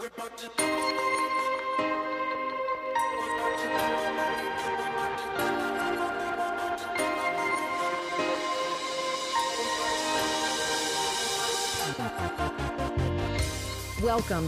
[0.00, 0.30] Welcome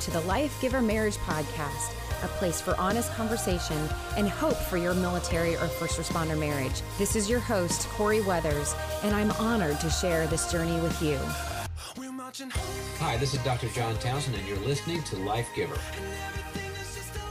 [0.00, 1.93] to the Life Giver Marriage Podcast,
[2.25, 3.77] a place for honest conversation
[4.16, 6.80] and hope for your military or first responder marriage.
[6.96, 11.19] This is your host, Corie Weathers, and I'm honored to share this journey with you.
[13.03, 13.66] Hi, this is Dr.
[13.71, 15.77] John Townsend, and you're listening to Life Giver.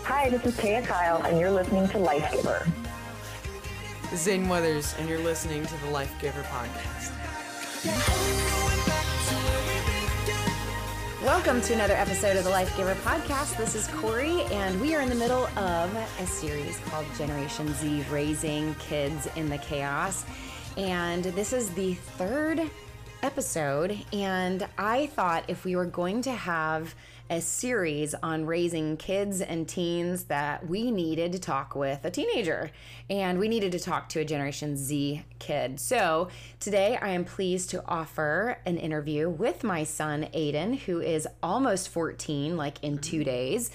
[0.03, 2.67] Hi, this is Taya Kyle, and you're listening to Life Giver.
[4.13, 7.13] Zane Weathers, and you're listening to the Life Giver podcast.
[11.23, 13.55] Welcome to another episode of the Life Giver podcast.
[13.55, 18.03] This is Corie, and we are in the middle of a series called Generation Z
[18.11, 20.25] Raising Kids in the Chaos.
[20.75, 22.69] And this is the third
[23.23, 23.97] episode.
[24.11, 26.95] And I thought if we were going to have
[27.29, 32.71] a series on raising kids and teens, that we needed to talk with a teenager
[33.09, 35.79] and we needed to talk to a Generation Z kid.
[35.79, 36.27] So
[36.59, 41.89] today I am pleased to offer an interview with my son, Aidan, who is almost
[41.89, 43.25] 14, like in two mm-hmm.
[43.25, 43.71] days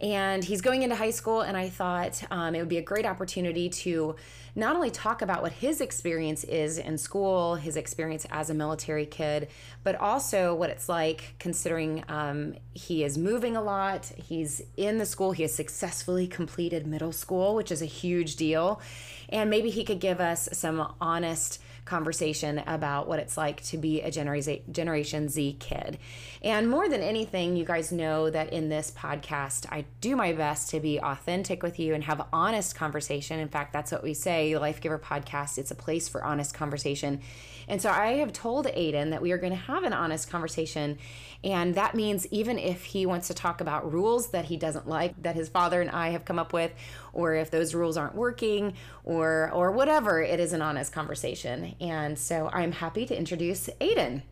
[0.00, 1.40] and he's going into high school.
[1.40, 4.16] And I thought um, it would be a great opportunity to
[4.56, 9.06] not only talk about what his experience is in school, his experience as a military
[9.06, 9.48] kid,
[9.82, 14.12] but also what it's like considering um, he is moving a lot.
[14.16, 18.80] He's in the school, he has successfully completed middle school, which is a huge deal.
[19.28, 24.00] And maybe he could give us some honest conversation about what it's like to be
[24.00, 25.98] a Generation Z kid.
[26.42, 30.70] And more than anything, you guys know that in this podcast, I do my best
[30.70, 33.38] to be authentic with you and have honest conversation.
[33.38, 37.20] In fact, that's what we say, Life Giver podcast, it's a place for honest conversation.
[37.66, 40.98] And so I have told Aidan that we are going to have an honest conversation.
[41.42, 45.22] And that means even if he wants to talk about rules that he doesn't like,
[45.22, 46.72] that his father and I have come up with,
[47.12, 48.74] or if those rules aren't working,
[49.04, 51.73] or or whatever, it is an honest conversation.
[51.80, 54.22] And so I'm happy to introduce Aidan.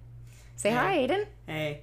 [0.57, 0.77] Say hey.
[0.77, 1.27] hi, Aidan.
[1.47, 1.83] Hey.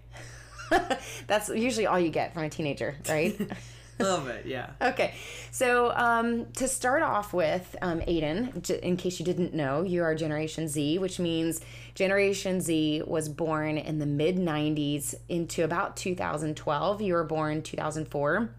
[1.28, 3.40] That's usually all you get from a teenager, right?
[4.00, 4.72] a little bit, yeah.
[4.82, 5.14] Okay,
[5.52, 10.16] so um, to start off with, um, Aidan, in case you didn't know, you are
[10.16, 11.62] Generation Z, which means
[11.96, 17.02] Generation Z was born in the mid 90s into about 2012.
[17.02, 18.50] You were born 2004.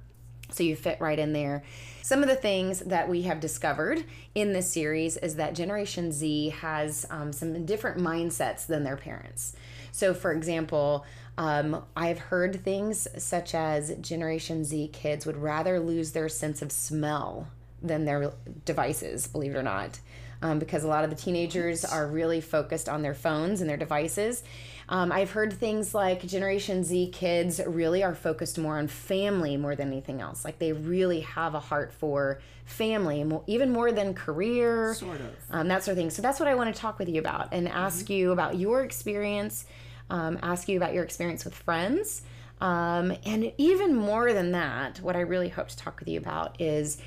[0.50, 1.62] So you fit right in there.
[2.02, 6.50] Some of the things that we have discovered in this series is that Generation Z
[6.60, 9.54] has um, some different mindsets than their parents.
[9.92, 11.04] So, for example,
[11.36, 16.72] um, I've heard things such as Generation Z kids would rather lose their sense of
[16.72, 17.48] smell
[17.82, 18.32] than their
[18.64, 20.00] devices, believe it or not.
[20.42, 23.76] Um, because a lot of the teenagers are really focused on their phones and their
[23.76, 24.42] devices.
[24.90, 29.74] Um, I've heard things like Generation Z kids really are focused more on family more
[29.74, 30.44] than anything else.
[30.44, 35.68] Like they really have a heart for family, even more than career, sort of um,
[35.68, 36.10] that sort of thing.
[36.10, 38.12] So that's what I want to talk with you about and ask mm-hmm.
[38.12, 39.64] you about your experience
[40.10, 42.22] um, ask you about your experience with friends.
[42.60, 46.60] Um, and even more than that, what I really hope to talk with you about
[46.60, 46.98] is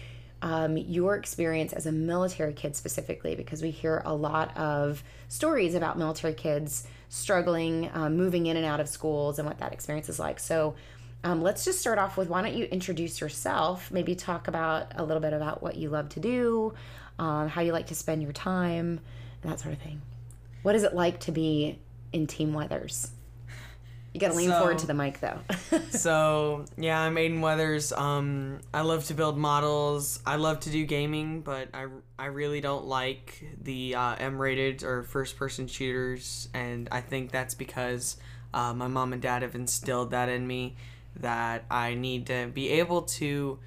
[0.41, 5.75] um, your experience as a military kid specifically, because we hear a lot of stories
[5.75, 10.09] about military kids struggling, um, moving in and out of schools, and what that experience
[10.09, 10.39] is like.
[10.39, 10.75] So,
[11.23, 13.91] um, let's just start off with why don't you introduce yourself?
[13.91, 16.73] Maybe talk about a little bit about what you love to do,
[17.17, 18.99] um, how you like to spend your time,
[19.41, 20.01] and that sort of thing.
[20.63, 21.79] What is it like to be
[22.13, 23.11] in Team Weathers.
[24.13, 25.39] You got to lean so, forward to the mic though.
[25.89, 27.91] so yeah, I'm Aidan Weathers.
[27.91, 30.19] Um, I love to build models.
[30.23, 31.87] I love to do gaming, but I,
[32.19, 38.17] I really don't like the uh, M-rated or first-person shooters, and I think that's because
[38.53, 40.75] uh, my mom and dad have instilled that in me
[41.15, 43.57] that I need to be able to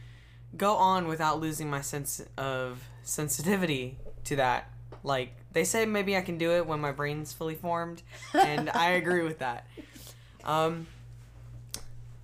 [0.56, 4.70] go on without losing my sense of sensitivity to that.
[5.02, 8.02] Like they say maybe I can do it when my brain's fully formed,
[8.32, 9.66] and I agree with that.
[10.46, 10.86] Um,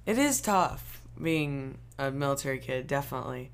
[0.06, 3.50] it is tough being a military kid, definitely.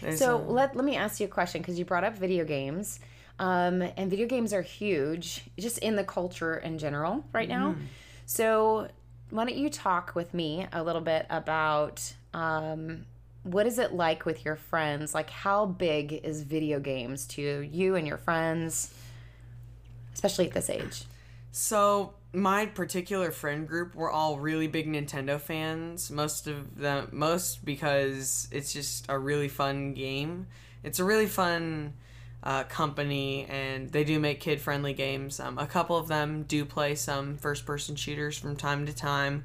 [0.00, 0.38] There's so a...
[0.38, 3.00] let let me ask you a question because you brought up video games,
[3.38, 7.72] um, and video games are huge just in the culture in general right now.
[7.72, 7.82] Mm.
[8.24, 8.88] So
[9.30, 13.04] why don't you talk with me a little bit about um,
[13.42, 15.14] what is it like with your friends?
[15.14, 18.94] Like, how big is video games to you and your friends?
[20.14, 21.04] especially at this age?
[21.50, 26.10] So my particular friend group we're all really big Nintendo fans.
[26.10, 30.46] Most of them, most because it's just a really fun game.
[30.82, 31.94] It's a really fun
[32.42, 35.38] uh, company, and they do make kid friendly games.
[35.38, 39.44] Um, a couple of them do play some first person shooters from time to time.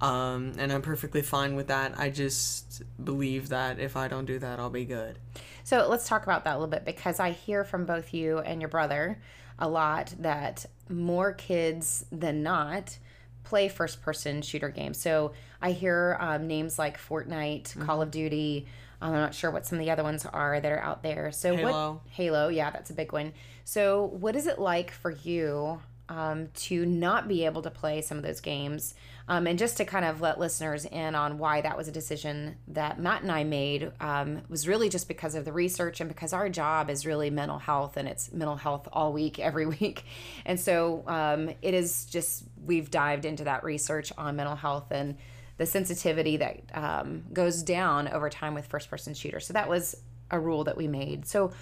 [0.00, 1.96] Um, and I'm perfectly fine with that.
[1.96, 5.18] I just believe that if I don't do that, I'll be good.
[5.62, 8.60] So let's talk about that a little bit because I hear from both you and
[8.60, 9.20] your brother
[9.60, 12.98] a lot that more kids than not
[13.44, 14.98] play first person shooter games.
[14.98, 17.84] So I hear um, names like Fortnite, mm-hmm.
[17.84, 18.66] Call of Duty.
[19.00, 21.32] I'm not sure what some of the other ones are that are out there.
[21.32, 21.92] So Halo.
[21.92, 23.32] what Halo, yeah, that's a big one.
[23.64, 25.80] So what is it like for you
[26.12, 28.94] um, to not be able to play some of those games.
[29.28, 32.56] Um, and just to kind of let listeners in on why that was a decision
[32.68, 36.32] that Matt and I made um, was really just because of the research and because
[36.32, 40.04] our job is really mental health and it's mental health all week, every week.
[40.44, 45.16] And so um, it is just, we've dived into that research on mental health and
[45.58, 49.46] the sensitivity that um, goes down over time with first person shooters.
[49.46, 49.96] So that was
[50.30, 51.26] a rule that we made.
[51.26, 51.52] So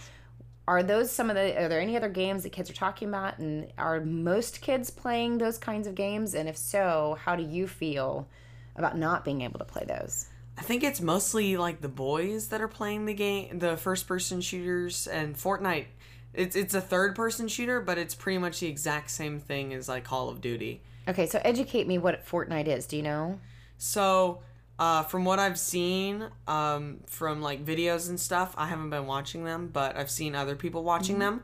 [0.70, 3.38] are those some of the are there any other games that kids are talking about?
[3.40, 6.32] And are most kids playing those kinds of games?
[6.32, 8.28] And if so how do you feel
[8.76, 10.28] about not being able to play those?
[10.56, 14.40] I think it's mostly like the boys that are playing the game the first person
[14.40, 15.86] shooters and fortnite.
[16.34, 19.88] It's it's a third person shooter but it's pretty much the exact same thing as
[19.88, 20.82] like call of duty.
[21.08, 22.86] Okay so educate me what fortnite is.
[22.86, 23.40] Do you know?
[23.76, 24.42] So
[24.80, 29.44] uh, from what I've seen um, from like videos and stuff, I haven't been watching
[29.44, 31.36] them, but I've seen other people watching mm-hmm.
[31.36, 31.42] them.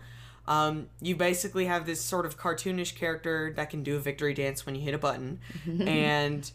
[0.49, 4.65] Um, you basically have this sort of cartoonish character that can do a victory dance
[4.65, 6.51] when you hit a button, and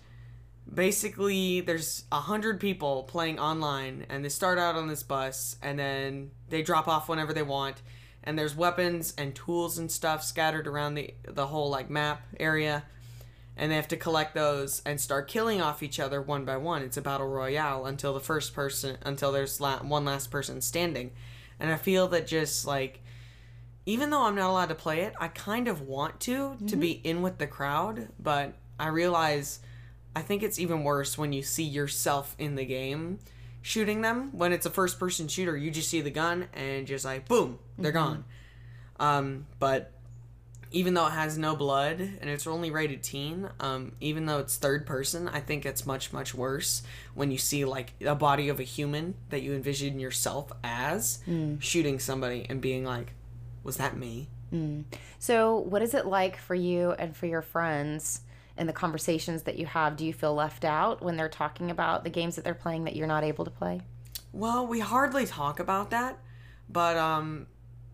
[0.73, 5.77] basically there's a hundred people playing online, and they start out on this bus, and
[5.77, 7.83] then they drop off whenever they want,
[8.23, 12.83] and there's weapons and tools and stuff scattered around the the whole like map area
[13.57, 16.81] and they have to collect those and start killing off each other one by one.
[16.81, 21.11] It's a battle royale until the first person until there's la- one last person standing.
[21.59, 23.01] And I feel that just like
[23.85, 26.67] even though I'm not allowed to play it, I kind of want to mm-hmm.
[26.67, 29.59] to be in with the crowd, but I realize
[30.15, 33.19] I think it's even worse when you see yourself in the game
[33.61, 34.35] shooting them.
[34.37, 37.59] When it's a first person shooter, you just see the gun and just like boom,
[37.77, 37.99] they're mm-hmm.
[37.99, 38.25] gone.
[38.99, 39.91] Um, but
[40.71, 44.55] even though it has no blood and it's only rated teen, um, even though it's
[44.55, 46.83] third person, I think it's much much worse
[47.13, 51.61] when you see like a body of a human that you envision yourself as mm.
[51.61, 53.13] shooting somebody and being like,
[53.63, 54.85] "Was that me?" Mm.
[55.19, 58.21] So, what is it like for you and for your friends?
[58.57, 62.03] in the conversations that you have, do you feel left out when they're talking about
[62.03, 63.81] the games that they're playing that you're not able to play?
[64.33, 66.19] Well, we hardly talk about that,
[66.69, 67.47] but um,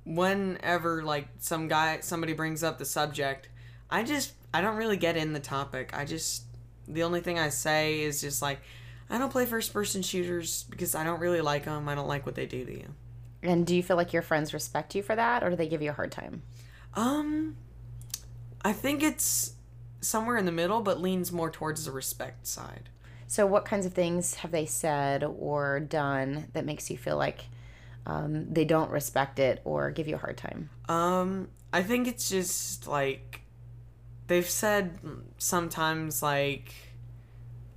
[0.07, 3.49] whenever like some guy somebody brings up the subject,
[3.89, 5.91] I just I don't really get in the topic.
[5.93, 6.43] I just
[6.87, 8.61] the only thing I say is just like
[9.09, 11.89] I don't play first person shooters because I don't really like them.
[11.89, 12.87] I don't like what they do to you.
[13.43, 15.81] And do you feel like your friends respect you for that or do they give
[15.81, 16.41] you a hard time?
[16.93, 17.57] Um
[18.63, 19.53] I think it's
[19.99, 22.89] somewhere in the middle but leans more towards the respect side.
[23.27, 27.45] So what kinds of things have they said or done that makes you feel like
[28.07, 30.69] um, they don't respect it or give you a hard time?
[30.87, 33.41] Um, I think it's just like
[34.27, 34.97] they've said
[35.37, 36.73] sometimes like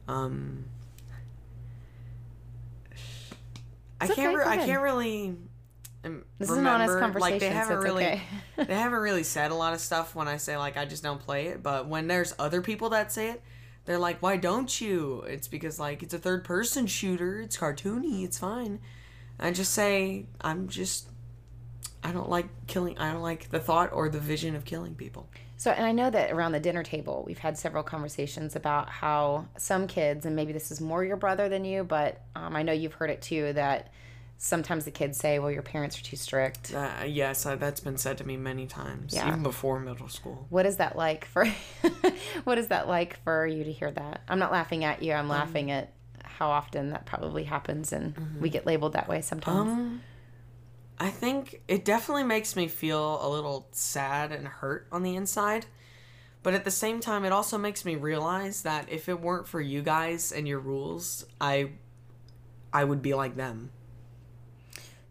[0.09, 0.65] um
[4.01, 5.37] I can't okay, re- I can't really
[6.05, 6.53] um, this remember.
[6.53, 7.33] is an honest conversation.
[7.33, 8.23] Like they haven't so really okay.
[8.57, 11.21] they haven't really said a lot of stuff when I say like I just don't
[11.21, 13.43] play it, but when there's other people that say it,
[13.85, 17.41] they're like, "Why don't you?" It's because like it's a third person shooter.
[17.41, 18.25] It's cartoony.
[18.25, 18.79] It's fine.
[19.41, 21.09] I just say I'm just
[22.03, 22.99] I don't like killing.
[22.99, 25.29] I don't like the thought or the vision of killing people.
[25.57, 29.47] So, and I know that around the dinner table, we've had several conversations about how
[29.59, 32.73] some kids, and maybe this is more your brother than you, but um, I know
[32.73, 33.93] you've heard it too, that
[34.39, 36.75] sometimes the kids say, well, your parents are too strict.
[36.75, 39.29] Uh, yes, uh, that's been said to me many times, yeah.
[39.29, 40.47] even before middle school.
[40.49, 41.45] What is that like for,
[42.45, 44.23] what is that like for you to hear that?
[44.29, 45.13] I'm not laughing at you.
[45.13, 45.93] I'm um, laughing at
[46.41, 48.41] how often that probably happens and mm-hmm.
[48.41, 49.71] we get labeled that way sometimes.
[49.71, 50.01] Um,
[50.99, 55.67] I think it definitely makes me feel a little sad and hurt on the inside.
[56.43, 59.61] But at the same time, it also makes me realize that if it weren't for
[59.61, 61.73] you guys and your rules, I
[62.73, 63.71] I would be like them.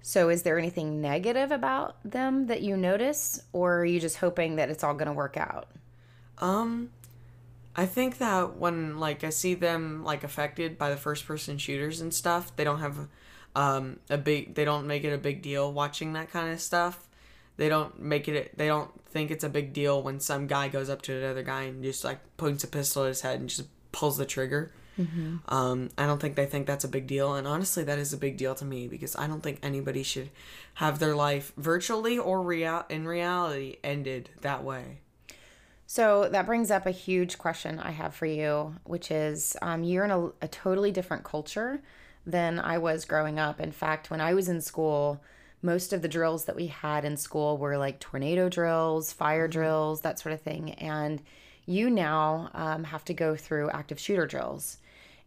[0.02, 4.56] So is there anything negative about them that you notice or are you just hoping
[4.56, 5.68] that it's all going to work out?
[6.40, 6.90] Um
[7.80, 12.02] I think that when like I see them like affected by the first person shooters
[12.02, 13.08] and stuff, they don't have
[13.56, 17.08] um a big they don't make it a big deal watching that kind of stuff.
[17.56, 20.90] They don't make it they don't think it's a big deal when some guy goes
[20.90, 23.70] up to another guy and just like points a pistol at his head and just
[23.94, 24.74] pulls the trigger.
[25.00, 25.38] Mm-hmm.
[25.48, 28.18] Um, I don't think they think that's a big deal, and honestly, that is a
[28.18, 30.32] big deal to me because I don't think anybody should
[30.74, 35.00] have their life virtually or real in reality ended that way.
[35.92, 40.06] So that brings up a huge question I have for you, which is um, you're
[40.06, 41.82] in a, a totally different culture
[42.28, 43.60] than I was growing up.
[43.60, 45.20] In fact, when I was in school,
[45.64, 49.60] most of the drills that we had in school were like tornado drills, fire mm-hmm.
[49.60, 50.74] drills, that sort of thing.
[50.74, 51.24] And
[51.66, 54.78] you now um, have to go through active shooter drills.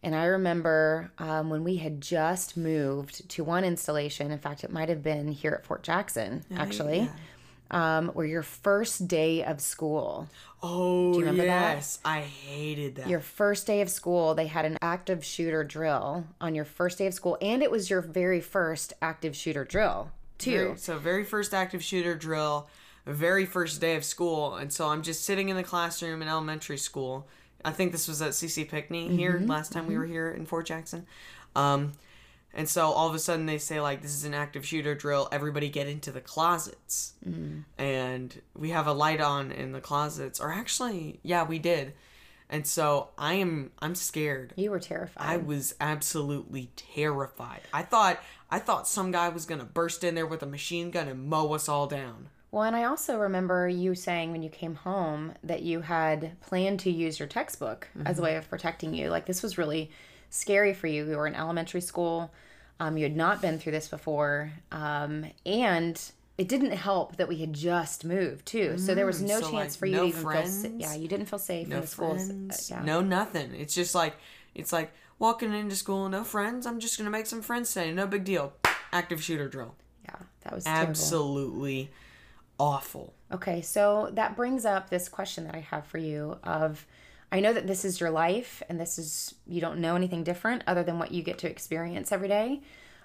[0.01, 4.71] And I remember um, when we had just moved to one installation, in fact, it
[4.71, 6.99] might have been here at Fort Jackson, actually.
[6.99, 7.09] Yeah
[7.73, 10.27] um, or your first day of school.
[10.61, 11.97] Oh, yes.
[11.97, 12.09] That?
[12.09, 13.09] I hated that.
[13.09, 17.07] Your first day of school, they had an active shooter drill on your first day
[17.07, 20.75] of school, and it was your very first active shooter drill, too.
[20.77, 22.69] So, very first active shooter drill,
[23.05, 24.55] very first day of school.
[24.55, 27.27] And so I'm just sitting in the classroom in elementary school.
[27.65, 29.47] I think this was at CC Pinckney here mm-hmm.
[29.47, 29.91] last time mm-hmm.
[29.91, 31.05] we were here in Fort Jackson.
[31.55, 31.93] Um,
[32.53, 35.27] and so all of a sudden they say like this is an active shooter drill.
[35.31, 37.13] Everybody get into the closets.
[37.27, 37.63] Mm.
[37.77, 40.39] And we have a light on in the closets.
[40.39, 41.93] Or actually, yeah, we did.
[42.49, 44.53] And so I am I'm scared.
[44.55, 45.25] You were terrified.
[45.25, 47.61] I was absolutely terrified.
[47.73, 48.19] I thought
[48.51, 51.27] I thought some guy was going to burst in there with a machine gun and
[51.27, 52.29] mow us all down.
[52.51, 56.81] Well, and I also remember you saying when you came home that you had planned
[56.81, 58.05] to use your textbook mm-hmm.
[58.05, 58.25] as a mm-hmm.
[58.25, 59.09] way of protecting you.
[59.09, 59.89] Like this was really
[60.33, 61.07] scary for you.
[61.07, 62.31] You were in elementary school.
[62.79, 64.51] Um, you had not been through this before.
[64.71, 66.01] Um, and
[66.37, 68.77] it didn't help that we had just moved too.
[68.77, 70.71] So there was mm, no so chance like, for you no to even friends, feel
[70.77, 72.29] Yeah, you didn't feel safe no in the schools.
[72.29, 72.83] Uh, yeah.
[72.83, 73.53] No nothing.
[73.53, 74.15] It's just like
[74.55, 76.65] it's like walking into school, no friends.
[76.65, 77.93] I'm just gonna make some friends today.
[77.93, 78.53] No big deal.
[78.91, 79.75] Active shooter drill.
[80.05, 81.91] Yeah, that was absolutely
[82.57, 82.73] terrible.
[82.73, 83.13] awful.
[83.31, 86.87] Okay, so that brings up this question that I have for you of
[87.33, 90.61] I know that this is your life and this is, you don't know anything different
[90.67, 92.61] other than what you get to experience every day.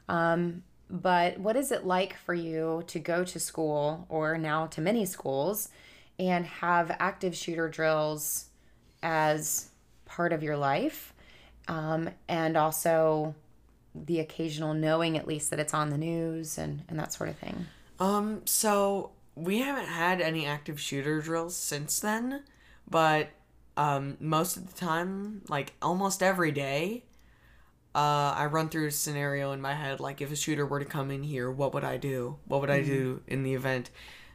[0.06, 4.82] Um, but what is it like for you to go to school or now to
[4.82, 5.70] many schools
[6.18, 8.50] and have active shooter drills
[9.02, 9.70] as
[10.04, 11.14] part of your life?
[11.66, 13.34] Um, and also
[13.94, 17.38] the occasional knowing at least that it's on the news and, and that sort of
[17.38, 17.64] thing?
[17.98, 22.42] Um, so we haven't had any active shooter drills since then,
[22.90, 23.30] but
[23.78, 27.04] um, most of the time, like almost every day,
[27.94, 30.84] uh, I run through a scenario in my head like if a shooter were to
[30.84, 32.38] come in here, what would I do?
[32.46, 32.82] What would mm-hmm.
[32.82, 33.90] I do in the event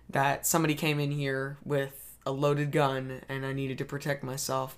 [0.09, 4.77] that somebody came in here with a loaded gun and I needed to protect myself?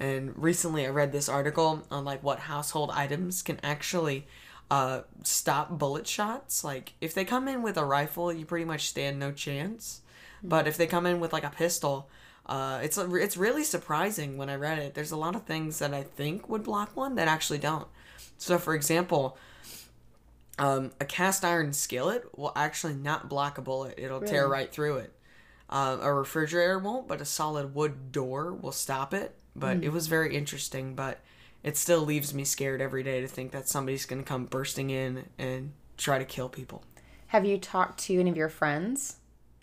[0.00, 4.26] And recently I read this article on like what household items can actually
[4.72, 6.64] uh, stop bullet shots.
[6.64, 10.00] Like if they come in with a rifle, you pretty much stand no chance.
[10.38, 10.48] Mm-hmm.
[10.48, 12.10] But if they come in with like a pistol,
[12.50, 14.94] uh, it's it's really surprising when I read it.
[14.94, 17.86] There's a lot of things that I think would block one that actually don't.
[18.38, 19.38] So, for example,
[20.58, 23.94] um, a cast iron skillet will actually not block a bullet.
[23.98, 24.32] It'll really?
[24.32, 25.12] tear right through it.
[25.68, 29.36] Uh, a refrigerator won't, but a solid wood door will stop it.
[29.54, 29.84] But mm.
[29.84, 30.96] it was very interesting.
[30.96, 31.20] But
[31.62, 34.90] it still leaves me scared every day to think that somebody's going to come bursting
[34.90, 36.82] in and try to kill people.
[37.28, 39.18] Have you talked to any of your friends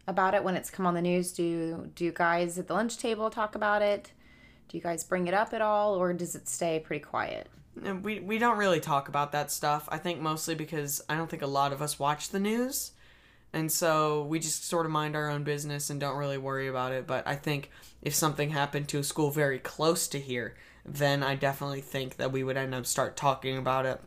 [0.07, 1.31] about it when it's come on the news?
[1.33, 4.11] Do do guys at the lunch table talk about it?
[4.69, 7.47] Do you guys bring it up at all, or does it stay pretty quiet?
[8.01, 9.87] We we don't really talk about that stuff.
[9.91, 12.91] I think mostly because I don't think a lot of us watch the news,
[13.53, 16.93] and so we just sort of mind our own business and don't really worry about
[16.93, 17.05] it.
[17.05, 17.69] But I think
[18.01, 22.31] if something happened to a school very close to here, then I definitely think that
[22.31, 24.01] we would end up start talking about it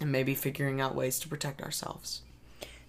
[0.00, 2.22] and maybe figuring out ways to protect ourselves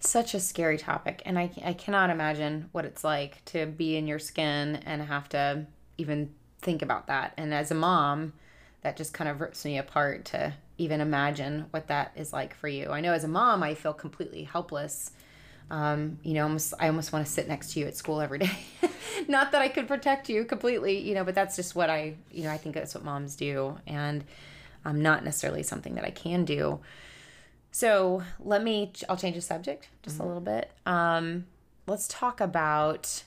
[0.00, 4.06] such a scary topic and I, I cannot imagine what it's like to be in
[4.06, 5.66] your skin and have to
[5.98, 7.34] even think about that.
[7.36, 8.32] And as a mom
[8.82, 12.66] that just kind of rips me apart to even imagine what that is like for
[12.68, 12.88] you.
[12.90, 15.10] I know as a mom i feel completely helpless.
[15.70, 18.38] Um, you know almost, i almost want to sit next to you at school every
[18.38, 18.58] day.
[19.28, 22.44] Not that i could protect you completely you know but that's just what i you
[22.44, 23.78] know i think that's what moms do.
[23.86, 24.24] And
[24.84, 26.80] i'm um, not necessarily something that i can do
[27.70, 30.24] so let me, I'll change the subject just mm-hmm.
[30.24, 30.72] a little bit.
[30.86, 31.46] Um,
[31.86, 33.24] let's talk about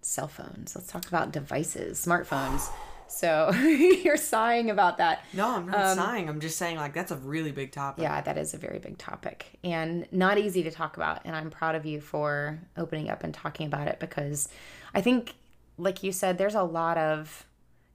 [0.00, 0.74] cell phones.
[0.74, 2.68] Let's talk about devices, smartphones.
[3.08, 5.24] So you're sighing about that.
[5.32, 6.28] No, I'm not um, sighing.
[6.28, 8.02] I'm just saying like that's a really big topic.
[8.02, 11.20] Yeah, that is a very big topic and not easy to talk about.
[11.24, 14.48] And I'm proud of you for opening up and talking about it because
[14.94, 15.34] I think,
[15.78, 17.46] like you said, there's a lot of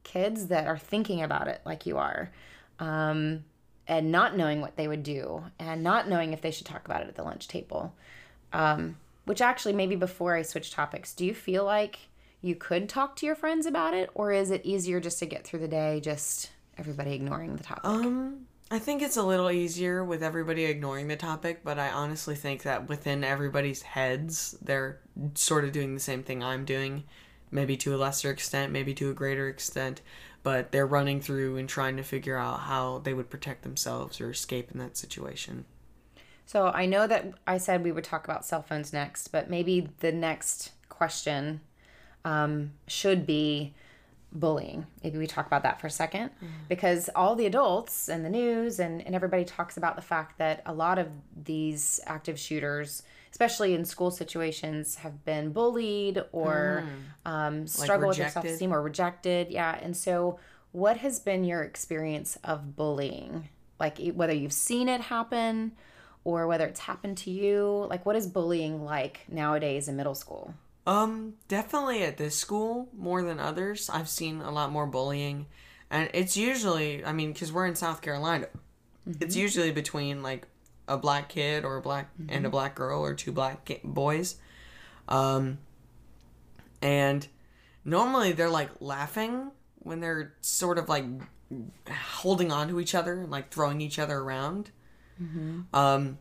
[0.03, 2.31] kids that are thinking about it like you are.
[2.79, 3.43] Um,
[3.87, 7.01] and not knowing what they would do and not knowing if they should talk about
[7.01, 7.93] it at the lunch table.
[8.53, 11.99] Um, which actually, maybe before I switch topics, do you feel like
[12.41, 15.45] you could talk to your friends about it, or is it easier just to get
[15.45, 17.85] through the day, just everybody ignoring the topic?
[17.85, 22.35] Um, I think it's a little easier with everybody ignoring the topic, but I honestly
[22.35, 24.99] think that within everybody's heads, they're
[25.35, 27.03] sort of doing the same thing I'm doing.
[27.51, 30.01] maybe to a lesser extent, maybe to a greater extent,
[30.43, 34.31] but they're running through and trying to figure out how they would protect themselves or
[34.31, 35.65] escape in that situation.
[36.45, 39.89] So I know that I said we would talk about cell phones next, but maybe
[39.99, 41.61] the next question
[42.25, 43.73] um, should be
[44.33, 44.85] bullying.
[45.03, 46.47] Maybe we talk about that for a 2nd mm-hmm.
[46.69, 50.61] because all the adults and the news and, and everybody talks about the fact that
[50.65, 51.07] a lot of
[51.43, 57.31] these active shooters, especially in school situations, have been bullied or mm.
[57.31, 59.49] um, struggle like with their self esteem or rejected.
[59.49, 59.77] Yeah.
[59.81, 60.39] And so,
[60.71, 63.49] what has been your experience of bullying?
[63.79, 65.73] Like, whether you've seen it happen
[66.23, 67.87] or whether it's happened to you?
[67.89, 70.53] Like, what is bullying like nowadays in middle school?
[70.85, 73.89] Um, definitely at this school more than others.
[73.89, 75.47] I've seen a lot more bullying,
[75.89, 78.47] and it's usually, I mean, because we're in South Carolina,
[79.07, 79.21] mm-hmm.
[79.23, 80.47] it's usually between like
[80.87, 82.29] a black kid or a black mm-hmm.
[82.29, 82.51] and a mm-hmm.
[82.51, 84.35] black girl or two black boys.
[85.07, 85.59] Um,
[86.81, 87.27] and
[87.85, 91.05] normally they're like laughing when they're sort of like
[91.89, 94.71] holding on to each other and like throwing each other around.
[95.21, 95.61] Mm-hmm.
[95.73, 96.17] Um,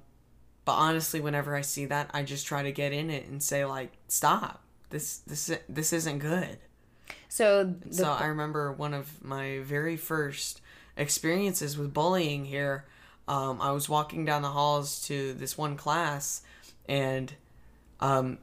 [0.65, 3.65] but honestly, whenever I see that, I just try to get in it and say
[3.65, 4.63] like, "Stop!
[4.91, 6.59] This this this isn't good."
[7.29, 7.95] So the...
[7.95, 10.61] so I remember one of my very first
[10.97, 12.87] experiences with bullying here.
[13.29, 16.43] Um, I was walking down the halls to this one class,
[16.89, 17.33] and
[18.01, 18.39] um,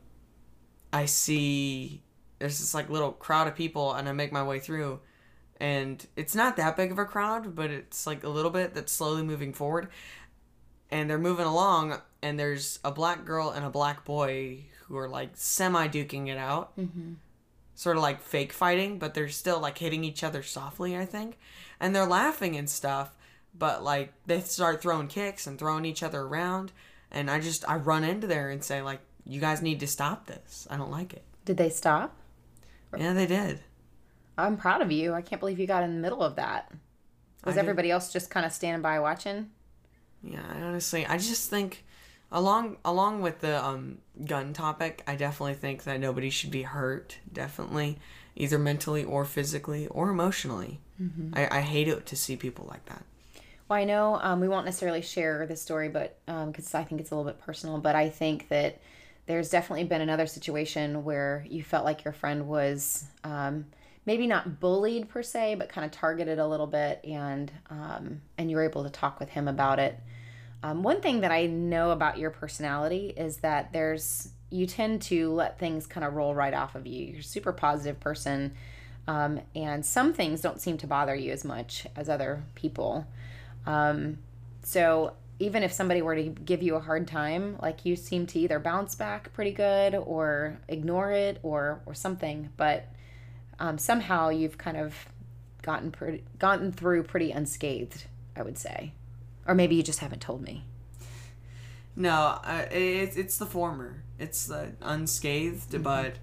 [0.94, 2.04] I see
[2.40, 5.00] there's this like little crowd of people, and I make my way through,
[5.60, 8.94] and it's not that big of a crowd, but it's like a little bit that's
[8.94, 9.90] slowly moving forward,
[10.90, 15.10] and they're moving along and there's a black girl and a black boy who are
[15.10, 16.78] like semi duking it out.
[16.78, 17.14] Mm-hmm.
[17.76, 21.38] sort of like fake fighting but they're still like hitting each other softly i think.
[21.80, 23.14] And they're laughing and stuff
[23.58, 26.72] but like they start throwing kicks and throwing each other around
[27.12, 30.28] and i just i run into there and say like you guys need to stop
[30.28, 32.16] this i don't like it did they stop
[32.98, 33.62] yeah they did
[34.38, 36.72] i'm proud of you i can't believe you got in the middle of that
[37.46, 39.50] was everybody else just kind of standing by watching
[40.24, 41.86] yeah, honestly, I just think
[42.32, 47.18] along along with the um, gun topic, I definitely think that nobody should be hurt.
[47.32, 48.00] Definitely,
[48.36, 50.80] either mentally or physically or emotionally.
[51.02, 51.38] Mm-hmm.
[51.38, 53.04] I, I hate it to see people like that.
[53.70, 57.02] Well, I know um, we won't necessarily share the story, but because um, I think
[57.02, 58.80] it's a little bit personal, but I think that
[59.26, 63.66] there's definitely been another situation where you felt like your friend was um,
[64.06, 68.50] maybe not bullied per se, but kind of targeted a little bit, and um, and
[68.50, 70.00] you were able to talk with him about it.
[70.64, 75.34] Um, one thing that I know about your personality is that there's you tend to
[75.34, 77.06] let things kind of roll right off of you.
[77.08, 78.54] You're a super positive person,
[79.10, 83.06] um, and some things don't seem to bother you as much as other people.
[83.68, 84.18] Um,
[84.64, 88.40] so even if somebody were to give you a hard time, like you seem to
[88.40, 92.88] either bounce back pretty good or ignore it or or something, but
[93.60, 94.96] um, somehow you've kind of
[95.62, 98.94] gotten pretty, gotten through pretty unscathed, I would say,
[99.46, 100.64] or maybe you just haven't told me.
[101.96, 104.04] No, uh, it's it's the former.
[104.18, 105.84] It's the unscathed, mm-hmm.
[105.84, 106.16] but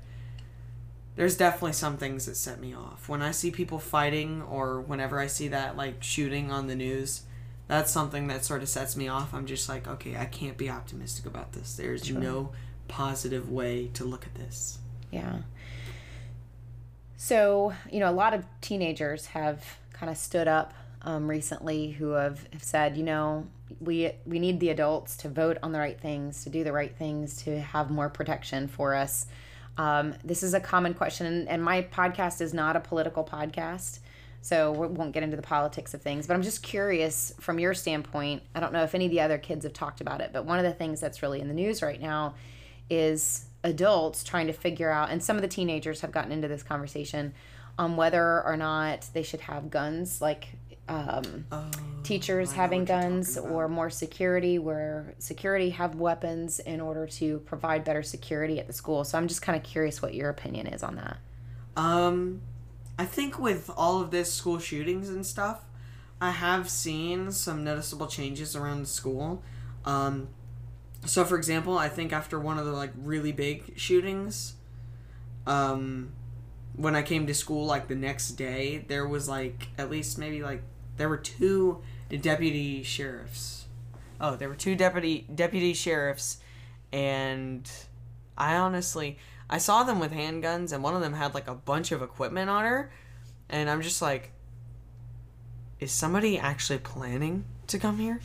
[1.14, 5.20] there's definitely some things that set me off when I see people fighting, or whenever
[5.20, 7.22] I see that like shooting on the news.
[7.66, 9.32] That's something that sort of sets me off.
[9.32, 11.76] I'm just like, okay, I can't be optimistic about this.
[11.76, 12.18] There's sure.
[12.18, 12.52] no
[12.88, 14.78] positive way to look at this.
[15.10, 15.38] Yeah.
[17.16, 22.10] So, you know, a lot of teenagers have kind of stood up um, recently who
[22.10, 23.46] have, have said, you know,
[23.80, 26.94] we we need the adults to vote on the right things, to do the right
[26.96, 29.26] things, to have more protection for us.
[29.76, 33.98] Um, this is a common question, and my podcast is not a political podcast,
[34.44, 36.26] so we won't get into the politics of things.
[36.26, 38.42] But I'm just curious from your standpoint.
[38.54, 40.58] I don't know if any of the other kids have talked about it, but one
[40.58, 42.34] of the things that's really in the news right now
[42.90, 46.62] is adults trying to figure out, and some of the teenagers have gotten into this
[46.62, 47.32] conversation
[47.78, 50.48] on whether or not they should have guns, like
[50.88, 51.70] um, oh,
[52.02, 58.02] teachers having guns, or more security, where security have weapons in order to provide better
[58.02, 59.04] security at the school.
[59.04, 61.16] So I'm just kind of curious what your opinion is on that.
[61.78, 62.42] Um,
[62.98, 65.64] I think with all of this school shootings and stuff,
[66.20, 69.42] I have seen some noticeable changes around the school.
[69.84, 70.28] Um,
[71.04, 74.54] so for example, I think after one of the like really big shootings,
[75.46, 76.12] um,
[76.76, 80.42] when I came to school like the next day, there was like at least maybe
[80.42, 80.62] like
[80.96, 81.82] there were two
[82.20, 83.66] deputy sheriffs.
[84.20, 86.38] Oh, there were two deputy deputy sheriffs,
[86.92, 87.70] and
[88.38, 91.92] I honestly I saw them with handguns, and one of them had like a bunch
[91.92, 92.90] of equipment on her,
[93.48, 94.32] and I'm just like,
[95.80, 98.20] is somebody actually planning to come here?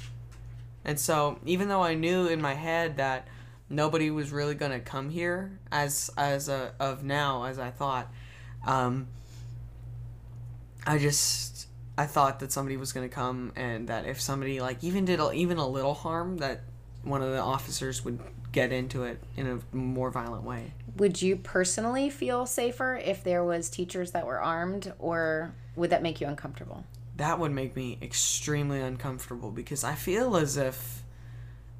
[0.85, 3.27] And so, even though I knew in my head that
[3.69, 8.07] nobody was really to come here as as a, of now as I thought,
[8.65, 9.07] Um,
[10.85, 15.05] I just I thought that somebody was gonna come and that if somebody like even
[15.05, 16.61] did a, even a little harm that
[17.03, 18.19] one of the officers would
[18.51, 20.73] get into it in a more violent way.
[20.97, 26.01] Would you personally feel safer if there was teachers that were armed or would that
[26.01, 26.83] make you uncomfortable?
[27.17, 31.03] That would make me extremely uncomfortable because I feel as if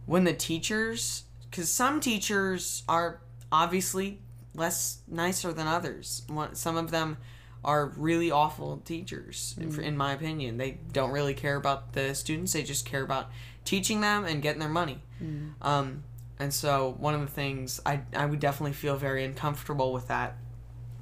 [0.05, 4.21] when the teachers cuz some teachers are obviously
[4.53, 6.23] less nicer than others.
[6.53, 7.17] Some of them
[7.63, 9.79] are really awful teachers mm.
[9.79, 10.57] in my opinion.
[10.57, 12.53] They don't really care about the students.
[12.53, 13.29] They just care about
[13.69, 14.97] teaching them and getting their money.
[15.23, 15.53] Mm.
[15.61, 16.03] Um,
[16.39, 20.37] and so one of the things I I would definitely feel very uncomfortable with that.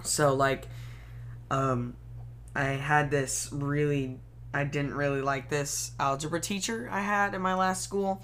[0.03, 0.67] So like,
[1.49, 1.95] um,
[2.53, 4.19] I had this really
[4.53, 8.21] I didn't really like this algebra teacher I had in my last school.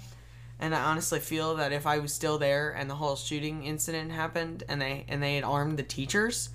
[0.60, 4.12] And I honestly feel that if I was still there and the whole shooting incident
[4.12, 6.50] happened and they and they had armed the teachers,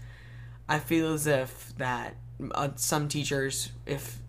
[0.67, 2.15] I feel as if that
[2.53, 4.19] uh, some teachers, if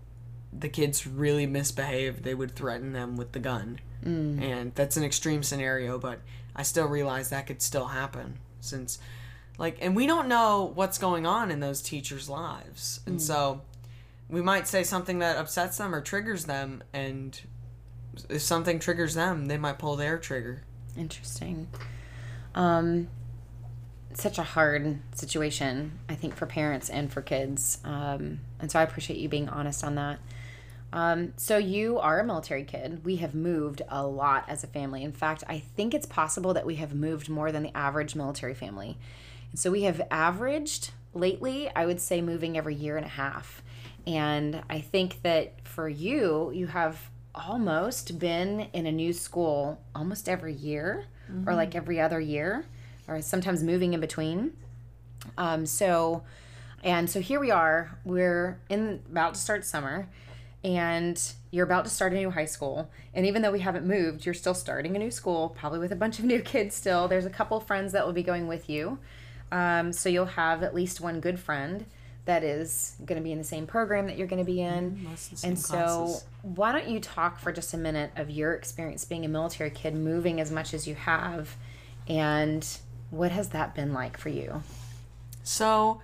[0.52, 3.80] the kids really misbehaved, they would threaten them with the gun.
[4.04, 4.42] Mm.
[4.42, 6.20] And that's an extreme scenario, but
[6.56, 8.98] I still realize that could still happen since
[9.58, 13.00] like and we don't know what's going on in those teachers' lives.
[13.06, 13.20] And mm.
[13.20, 13.62] so
[14.28, 17.40] we might say something that upsets them or triggers them and
[18.28, 20.62] if something triggers them, they might pull their trigger.
[20.96, 21.68] Interesting.
[22.54, 23.08] Um
[24.14, 27.78] such a hard situation, I think, for parents and for kids.
[27.84, 30.18] Um, and so I appreciate you being honest on that.
[30.92, 33.04] Um, so you are a military kid.
[33.04, 35.04] We have moved a lot as a family.
[35.04, 38.54] In fact, I think it's possible that we have moved more than the average military
[38.54, 38.98] family.
[39.50, 43.62] And so we have averaged lately, I would say, moving every year and a half.
[44.06, 50.28] And I think that for you, you have almost been in a new school almost
[50.28, 51.48] every year mm-hmm.
[51.48, 52.64] or like every other year
[53.06, 54.56] or sometimes moving in between.
[55.38, 56.24] Um, so,
[56.82, 57.98] and so here we are.
[58.04, 60.08] We're in about to start summer
[60.62, 62.90] and you're about to start a new high school.
[63.14, 65.96] And even though we haven't moved, you're still starting a new school, probably with a
[65.96, 67.08] bunch of new kids still.
[67.08, 68.98] There's a couple friends that will be going with you.
[69.52, 71.86] Um, so you'll have at least one good friend
[72.26, 74.96] that is going to be in the same program that you're going to be in.
[74.96, 76.24] Mm, and so, classes.
[76.42, 79.94] why don't you talk for just a minute of your experience being a military kid,
[79.94, 81.56] moving as much as you have,
[82.06, 82.78] and
[83.10, 84.62] what has that been like for you?
[85.42, 86.02] So,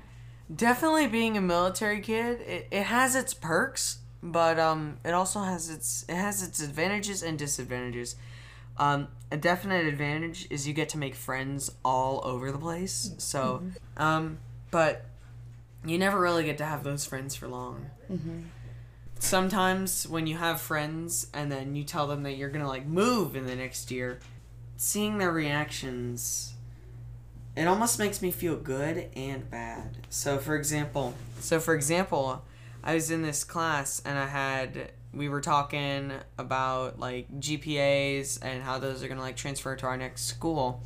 [0.54, 3.98] definitely being a military kid, it, it has its perks
[4.32, 8.16] but um, it also has its it has its advantages and disadvantages.
[8.78, 13.14] Um, a definite advantage is you get to make friends all over the place.
[13.18, 14.02] So, mm-hmm.
[14.02, 14.38] um,
[14.70, 15.06] but
[15.84, 17.86] you never really get to have those friends for long.
[18.10, 18.40] Mm-hmm.
[19.18, 23.34] Sometimes when you have friends and then you tell them that you're gonna like move
[23.34, 24.20] in the next year,
[24.76, 26.52] seeing their reactions,
[27.56, 29.96] it almost makes me feel good and bad.
[30.10, 32.44] So, for example, so for example
[32.86, 38.62] I was in this class and I had we were talking about like GPAs and
[38.62, 40.82] how those are gonna like transfer to our next school,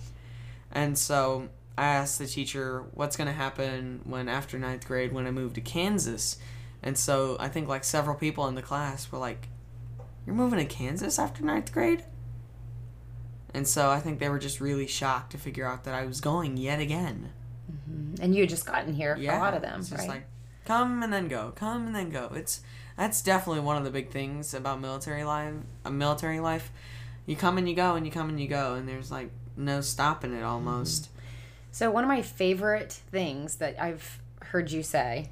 [0.72, 5.30] and so I asked the teacher what's gonna happen when after ninth grade when I
[5.30, 6.38] move to Kansas,
[6.82, 9.48] and so I think like several people in the class were like,
[10.24, 12.04] "You're moving to Kansas after ninth grade."
[13.52, 16.22] And so I think they were just really shocked to figure out that I was
[16.22, 17.32] going yet again.
[17.70, 18.22] Mm-hmm.
[18.22, 20.08] And you had just gotten here for yeah, a lot of them, right?
[20.08, 20.26] Like,
[20.64, 22.30] come and then go, come and then go.
[22.34, 22.62] It's
[22.96, 25.54] that's definitely one of the big things about military life.
[25.84, 26.70] A military life,
[27.26, 29.80] you come and you go, and you come and you go, and there's like no
[29.80, 31.04] stopping it almost.
[31.04, 31.16] Mm-hmm.
[31.72, 35.30] So one of my favorite things that I've heard you say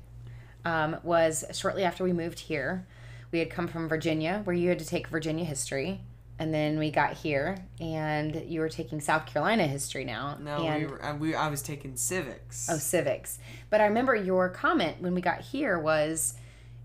[0.65, 2.87] um, was shortly after we moved here,
[3.33, 6.01] we had come from Virginia, where you had to take Virginia history,
[6.39, 10.83] and then we got here and you were taking south carolina history now no and,
[10.83, 13.39] we, were, we i was taking civics oh civics
[13.71, 16.35] but i remember your comment when we got here was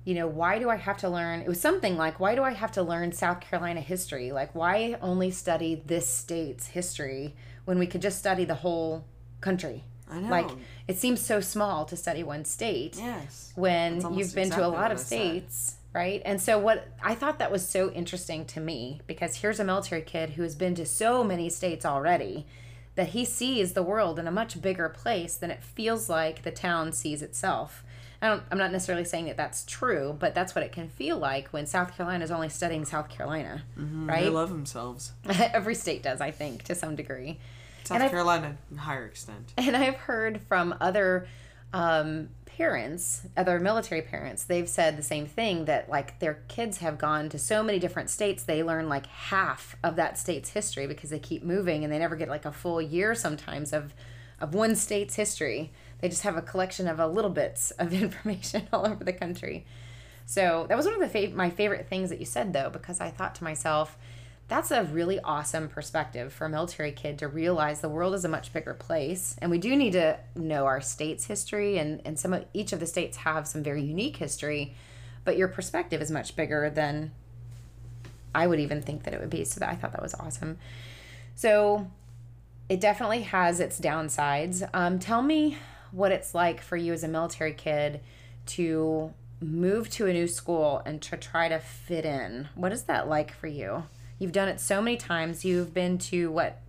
[0.05, 2.51] you know why do i have to learn it was something like why do i
[2.51, 7.35] have to learn south carolina history like why only study this state's history
[7.65, 9.05] when we could just study the whole
[9.41, 10.29] country I know.
[10.29, 10.49] Like
[10.87, 12.97] it seems so small to study one state.
[12.97, 13.51] Yes.
[13.55, 16.21] When you've been exactly to a lot of states right?
[16.25, 20.01] And so what I thought that was so interesting to me because here's a military
[20.01, 22.45] kid who has been to so many states already
[22.95, 26.51] that he sees the world in a much bigger place than it feels like the
[26.51, 27.84] town sees itself.
[28.21, 31.17] I don't, I'm not necessarily saying that that's true, but that's what it can feel
[31.17, 34.08] like when South Carolina is only studying South Carolina, mm-hmm.
[34.08, 34.23] right?
[34.23, 35.12] They love themselves.
[35.25, 37.39] Every state does, I think, to some degree.
[37.84, 39.53] South and Carolina, I've, higher extent.
[39.58, 41.27] And I've heard from other
[41.73, 46.97] um, parents, other military parents, they've said the same thing that like their kids have
[46.97, 51.09] gone to so many different states, they learn like half of that state's history because
[51.09, 53.93] they keep moving and they never get like a full year sometimes of
[54.39, 55.71] of one state's history.
[55.99, 59.65] They just have a collection of a little bits of information all over the country.
[60.25, 62.99] So that was one of the fav- my favorite things that you said though, because
[62.99, 63.97] I thought to myself,
[64.47, 68.29] that's a really awesome perspective for a military kid to realize the world is a
[68.29, 69.36] much bigger place.
[69.41, 72.79] And we do need to know our state's history and, and some of each of
[72.79, 74.75] the states have some very unique history
[75.25, 77.12] but your perspective is much bigger than
[78.36, 79.45] i would even think that it would be.
[79.45, 80.58] So that i thought that was awesome.
[81.36, 81.89] So
[82.69, 84.67] it definitely has its downsides.
[84.73, 85.58] Um, tell me
[85.91, 88.01] what it's like for you as a military kid
[88.45, 92.47] to move to a new school and to try to fit in.
[92.56, 93.84] What is that like for you
[94.23, 95.43] You've done it so many times.
[95.43, 96.62] You've been to what,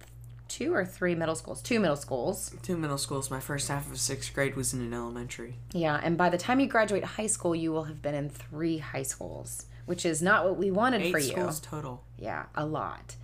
[0.48, 1.62] two or three middle schools?
[1.62, 2.52] Two middle schools.
[2.62, 3.30] Two middle schools.
[3.30, 5.54] My first half of sixth grade was in an elementary.
[5.72, 8.78] Yeah, and by the time you graduate high school, you will have been in three
[8.78, 11.30] high schools, which is not what we wanted Eight for you.
[11.30, 12.02] schools total.
[12.18, 13.14] Yeah, a lot.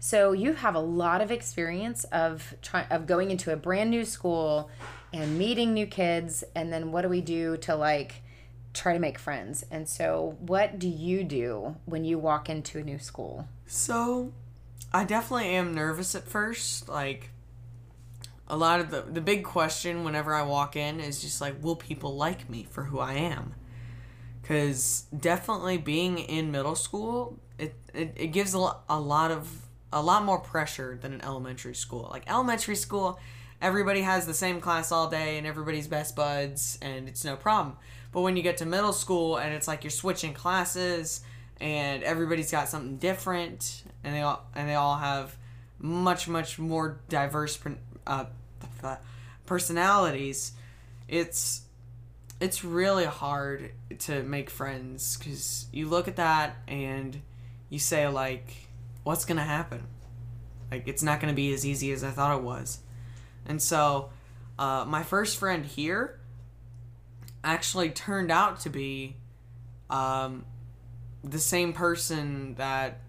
[0.00, 4.04] So you have a lot of experience of trying of going into a brand new
[4.04, 4.68] school
[5.12, 8.24] and meeting new kids, and then what do we do to like
[8.74, 9.64] try to make friends?
[9.70, 13.46] And so, what do you do when you walk into a new school?
[13.66, 14.32] So,
[14.92, 16.88] I definitely am nervous at first.
[16.88, 17.30] Like,
[18.48, 21.76] a lot of the the big question whenever I walk in is just like, will
[21.76, 23.54] people like me for who I am?
[24.40, 30.00] Because definitely being in middle school, it, it, it gives a, a lot of a
[30.00, 32.08] lot more pressure than an elementary school.
[32.12, 33.18] Like elementary school,
[33.60, 37.76] everybody has the same class all day and everybody's best buds and it's no problem.
[38.12, 41.22] But when you get to middle school and it's like you're switching classes
[41.60, 45.36] and everybody's got something different and they all and they all have
[45.78, 47.58] much much more diverse
[48.06, 48.24] uh,
[49.46, 50.52] personalities
[51.08, 51.62] it's
[52.40, 57.20] it's really hard to make friends because you look at that and
[57.70, 58.54] you say like
[59.04, 59.86] what's gonna happen?
[60.70, 62.80] Like it's not gonna be as easy as i thought it was.
[63.46, 64.10] And so
[64.58, 66.18] uh, my first friend here
[67.44, 69.16] actually turned out to be
[69.88, 70.44] um,
[71.30, 73.00] the same person that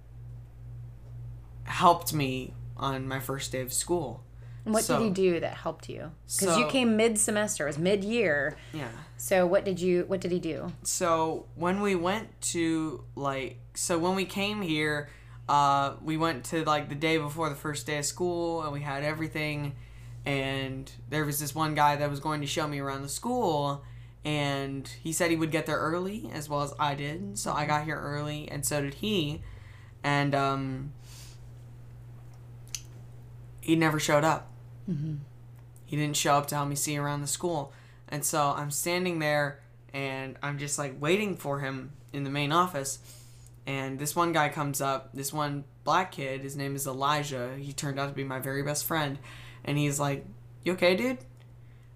[1.64, 4.24] helped me on my first day of school.
[4.64, 6.12] What so, did he do that helped you?
[6.26, 8.58] Because so, you came mid semester, it was mid year.
[8.74, 8.90] Yeah.
[9.16, 10.74] So what did you what did he do?
[10.84, 15.10] So when we went to like so when we came here,
[15.48, 18.82] uh, we went to like the day before the first day of school and we
[18.82, 19.76] had everything
[20.26, 23.84] and there was this one guy that was going to show me around the school
[24.28, 27.40] and he said he would get there early as well as I did.
[27.40, 29.42] So I got here early, and so did he,
[30.04, 30.92] and um,
[33.62, 34.52] he never showed up.
[34.90, 35.16] Mm-hmm.
[35.86, 37.72] He didn't show up to help me see around the school,
[38.10, 39.62] and so I'm standing there
[39.94, 43.00] and I'm just like waiting for him in the main office.
[43.66, 47.56] And this one guy comes up, this one black kid, his name is Elijah.
[47.58, 49.20] He turned out to be my very best friend.
[49.64, 50.26] And he's like,
[50.66, 51.20] You okay, dude?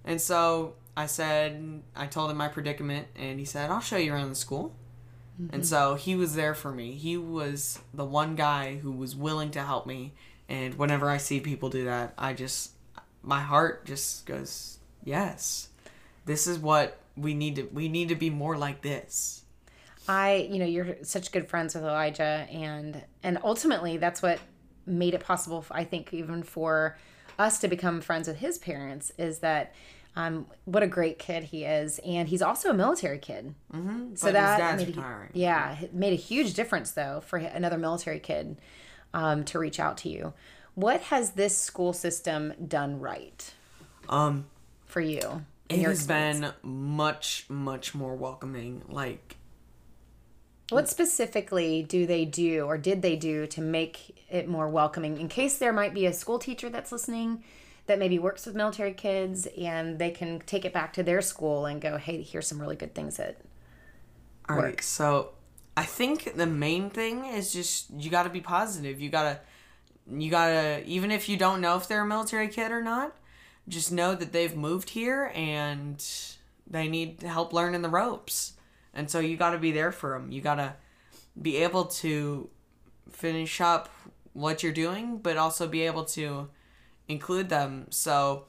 [0.06, 4.13] And so I said, I told him my predicament, and he said, I'll show you
[4.13, 4.75] around the school.
[5.41, 5.56] Mm-hmm.
[5.56, 6.93] And so he was there for me.
[6.93, 10.13] He was the one guy who was willing to help me.
[10.49, 12.71] And whenever I see people do that, I just,
[13.23, 15.69] my heart just goes, yes,
[16.25, 19.43] this is what we need to, we need to be more like this.
[20.08, 24.39] I, you know, you're such good friends with Elijah, and and ultimately that's what
[24.86, 25.63] made it possible.
[25.69, 26.97] I think even for
[27.38, 29.73] us to become friends with his parents is that
[30.15, 33.56] um, what a great kid he is, and he's also a military kid.
[33.74, 34.15] Mm-hmm.
[34.15, 38.58] So but that made a, yeah, made a huge difference though for another military kid
[39.13, 40.34] um, to reach out to you.
[40.76, 43.54] What has this school system done right?
[44.10, 44.45] Um,
[44.86, 48.84] for you, it has been much much more welcoming.
[48.89, 49.38] Like,
[50.69, 55.17] what specifically do they do, or did they do to make it more welcoming?
[55.17, 57.45] In case there might be a school teacher that's listening
[57.88, 61.65] that maybe works with military kids and they can take it back to their school
[61.65, 63.41] and go, hey, here's some really good things that
[64.48, 64.65] All work.
[64.65, 65.32] Right, so
[65.76, 69.00] I think the main thing is just you got to be positive.
[69.00, 69.39] You got to
[70.10, 73.15] you got to even if you don't know if they're a military kid or not,
[73.67, 76.04] just know that they've moved here and
[76.67, 78.54] they need help learning the ropes.
[78.94, 80.32] And so you got to be there for them.
[80.32, 80.74] You got to
[81.41, 82.50] be able to
[83.10, 83.89] finish up
[84.34, 86.50] what you're doing, but also be able to
[87.12, 87.88] include them.
[87.89, 88.45] So,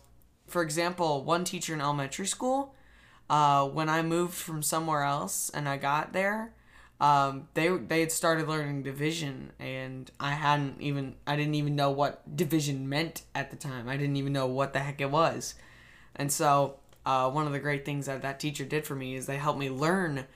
[0.47, 2.75] for example, one teacher in elementary school,
[3.29, 6.53] uh, when I moved from somewhere else and I got there,
[7.01, 11.91] um, they they had started learning division, and I hadn't even I didn't even know
[11.91, 13.89] what division meant at the time.
[13.89, 15.57] I didn't even know what the heck it was,
[16.15, 19.27] and so uh, one of the great things that that teacher did for me is
[19.27, 20.27] they helped me learn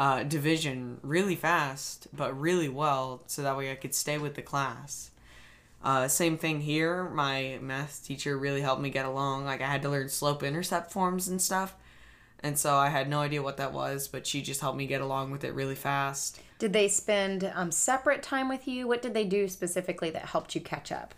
[0.00, 4.42] uh, division really fast, but really well, so that way I could stay with the
[4.42, 5.12] class.
[5.86, 7.04] Uh, same thing here.
[7.04, 9.44] My math teacher really helped me get along.
[9.44, 11.76] Like I had to learn slope intercept forms and stuff.
[12.40, 15.00] And so I had no idea what that was, but she just helped me get
[15.00, 16.40] along with it really fast.
[16.58, 18.88] Did they spend um, separate time with you?
[18.88, 21.14] What did they do specifically that helped you catch up?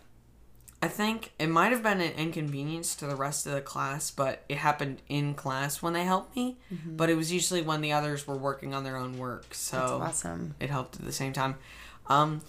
[0.83, 4.43] I think it might have been an inconvenience to the rest of the class, but
[4.47, 6.59] it happened in class when they helped me.
[6.71, 6.95] Mm-hmm.
[6.95, 9.55] But it was usually when the others were working on their own work.
[9.55, 10.53] So That's awesome.
[10.59, 11.55] It helped at the same time.
[12.05, 12.41] Um,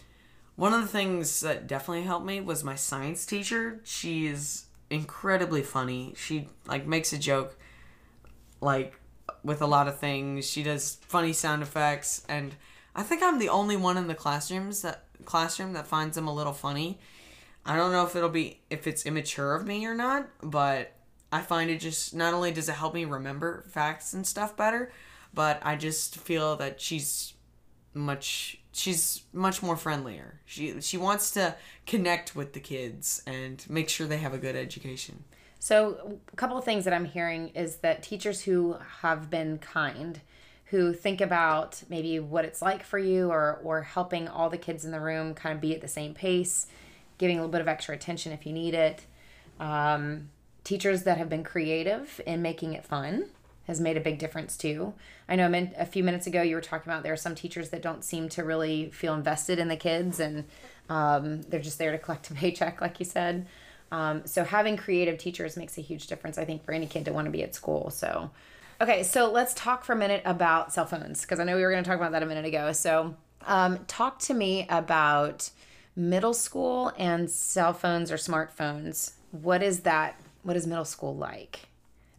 [0.61, 3.81] one of the things that definitely helped me was my science teacher.
[3.83, 6.13] She's incredibly funny.
[6.19, 7.57] She like makes a joke
[8.61, 9.01] like
[9.43, 10.47] with a lot of things.
[10.47, 12.55] She does funny sound effects and
[12.95, 16.35] I think I'm the only one in the classrooms that classroom that finds them a
[16.35, 17.01] little funny.
[17.65, 20.93] I don't know if it'll be if it's immature of me or not, but
[21.33, 24.93] I find it just not only does it help me remember facts and stuff better,
[25.33, 27.33] but I just feel that she's
[27.95, 30.41] much she's much more friendlier.
[30.45, 31.57] She she wants to
[31.87, 35.25] connect with the kids and make sure they have a good education.
[35.59, 40.21] So, a couple of things that I'm hearing is that teachers who have been kind,
[40.67, 44.85] who think about maybe what it's like for you or or helping all the kids
[44.85, 46.67] in the room kind of be at the same pace,
[47.19, 49.05] giving a little bit of extra attention if you need it.
[49.59, 50.31] Um,
[50.65, 53.27] teachers that have been creative in making it fun
[53.71, 54.93] has made a big difference too.
[55.29, 57.81] I know a few minutes ago you were talking about there are some teachers that
[57.81, 60.45] don't seem to really feel invested in the kids and
[60.89, 63.47] um, they're just there to collect a paycheck, like you said.
[63.93, 67.13] Um, so having creative teachers makes a huge difference, I think, for any kid to
[67.13, 67.91] want to be at school.
[67.91, 68.31] So,
[68.81, 71.71] okay, so let's talk for a minute about cell phones because I know we were
[71.71, 72.73] going to talk about that a minute ago.
[72.73, 73.15] So,
[73.47, 75.51] um, talk to me about
[75.95, 79.13] middle school and cell phones or smartphones.
[79.31, 80.21] What is that?
[80.43, 81.70] What is middle school like?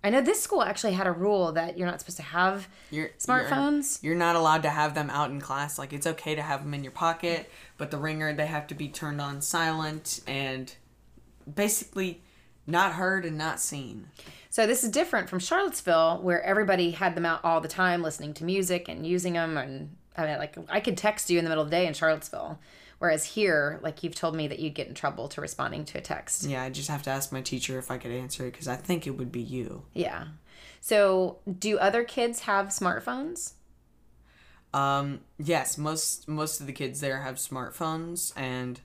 [0.03, 3.09] I know this school actually had a rule that you're not supposed to have you're,
[3.19, 4.01] smartphones.
[4.01, 5.77] You're, you're, not allowed to have them out in class.
[5.77, 8.75] Like it's okay to have them in your pocket, but the ringer they have to
[8.75, 10.73] be turned on silent and
[11.53, 12.21] basically
[12.65, 14.07] not heard and not seen.
[14.49, 18.33] So this is different from Charlottesville, where everybody had them out all the time, listening
[18.35, 19.57] to music and using them.
[19.57, 21.93] And I mean, like I could text you in the middle of the day in
[21.93, 22.59] Charlottesville,
[23.01, 26.01] whereas here, like you've told me that you'd get in trouble to responding to a
[26.01, 26.43] text.
[26.43, 28.75] Yeah, I just have to ask my teacher if I could answer it because I
[28.75, 29.85] think it would be you.
[29.95, 30.25] Yeah.
[30.81, 33.53] So, do other kids have smartphones?
[34.71, 38.79] Um, yes, most most of the kids there have smartphones and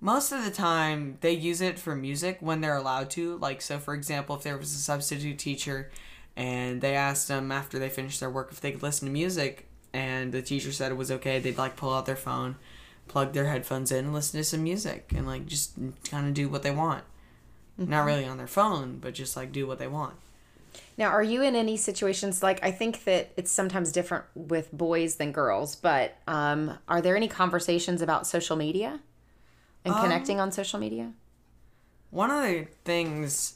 [0.00, 3.36] most of the time they use it for music when they're allowed to.
[3.36, 5.90] Like, so for example, if there was a substitute teacher
[6.34, 9.66] and they asked them after they finished their work if they could listen to music,
[9.92, 12.56] and the teacher said it was okay, they'd like pull out their phone,
[13.08, 15.74] plug their headphones in, and listen to some music, and like just
[16.10, 17.04] kind of do what they want.
[17.78, 17.90] Mm-hmm.
[17.90, 20.14] Not really on their phone, but just like do what they want.
[20.96, 25.16] Now, are you in any situations like I think that it's sometimes different with boys
[25.16, 29.00] than girls, but um, are there any conversations about social media?
[29.84, 31.12] and um, connecting on social media?
[32.10, 33.54] One of the things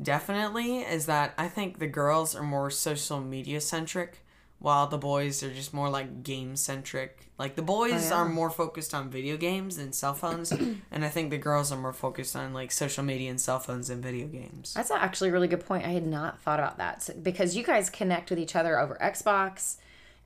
[0.00, 4.18] definitely is that I think the girls are more social media centric
[4.62, 7.28] while the boys are just more like game centric.
[7.36, 8.14] Like the boys oh, yeah.
[8.14, 10.52] are more focused on video games and cell phones,
[10.90, 13.90] and I think the girls are more focused on like social media and cell phones
[13.90, 14.74] and video games.
[14.74, 15.84] That's actually a really good point.
[15.84, 18.96] I had not thought about that so, because you guys connect with each other over
[19.02, 19.78] Xbox,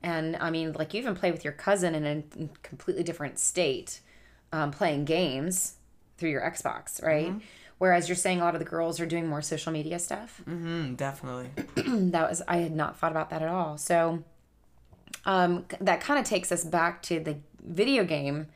[0.03, 4.01] and I mean, like you even play with your cousin in a completely different state
[4.53, 5.77] um, playing games
[6.19, 7.29] through your Xbox, right?
[7.29, 7.39] Mm-hmm.
[7.77, 10.41] Whereas you're saying a lot of the girls are doing more social media stuff.
[10.57, 11.49] Mm-hmm, definitely.
[12.11, 13.77] that was I had not thought about that at all.
[13.77, 14.23] So
[15.25, 18.47] um, that kind of takes us back to the video game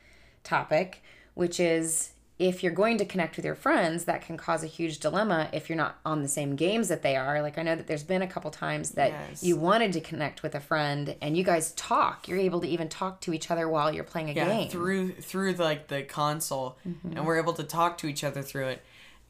[0.42, 1.02] topic,
[1.34, 4.98] which is if you're going to connect with your friends, that can cause a huge
[4.98, 7.40] dilemma if you're not on the same games that they are.
[7.40, 9.44] Like I know that there's been a couple times that yes.
[9.44, 12.26] you wanted to connect with a friend and you guys talk.
[12.26, 14.68] You're able to even talk to each other while you're playing a yeah, game.
[14.70, 17.16] through through like the console mm-hmm.
[17.16, 18.82] and we're able to talk to each other through it.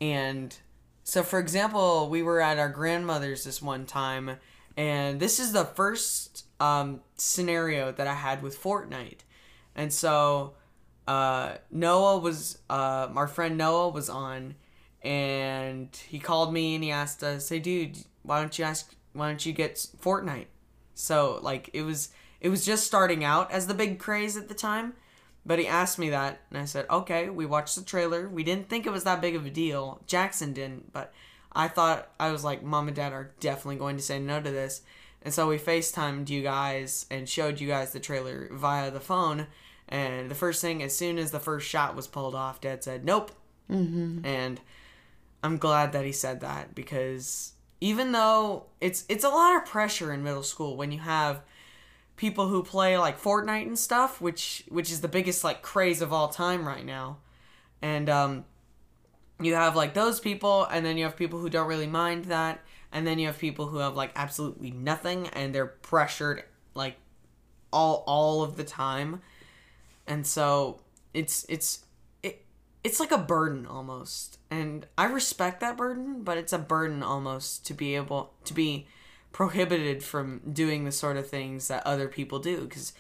[0.03, 0.57] And
[1.05, 4.39] so for example, we were at our grandmother's this one time
[4.77, 9.21] and this is the first um, scenario that I had with Fortnite.
[9.75, 10.55] And so
[11.07, 14.55] uh, Noah was uh, our friend Noah was on,
[15.03, 18.95] and he called me and he asked us, "Hey, dude, why don't you ask?
[19.13, 20.47] Why don't you get Fortnite?"
[20.95, 24.55] So like it was it was just starting out as the big craze at the
[24.55, 24.95] time,
[25.45, 28.29] but he asked me that, and I said, "Okay." We watched the trailer.
[28.29, 30.01] We didn't think it was that big of a deal.
[30.07, 31.13] Jackson didn't, but
[31.53, 34.51] I thought I was like, "Mom and Dad are definitely going to say no to
[34.51, 34.83] this."
[35.23, 39.47] And so we FaceTimed you guys and showed you guys the trailer via the phone
[39.93, 43.05] and the first thing, as soon as the first shot was pulled off, Dad said,
[43.05, 43.31] "Nope."
[43.71, 44.25] Mm-hmm.
[44.25, 44.59] And
[45.45, 50.13] I'm glad that he said that because even though it's it's a lot of pressure
[50.13, 51.43] in middle school when you have
[52.17, 56.13] people who play like Fortnite and stuff, which which is the biggest like craze of
[56.13, 57.19] all time right now,
[57.81, 58.45] and um,
[59.41, 62.61] you have like those people, and then you have people who don't really mind that,
[62.93, 66.45] and then you have people who have like absolutely nothing, and they're pressured
[66.75, 66.97] like
[67.73, 69.21] all all of the time,
[70.07, 70.81] and so
[71.15, 71.85] it's it's
[72.23, 72.45] it
[72.85, 77.67] it's like a burden almost, and I respect that burden, but it's a burden almost
[77.67, 78.87] to be able to be
[79.33, 82.93] prohibited from doing the sort of things that other people do because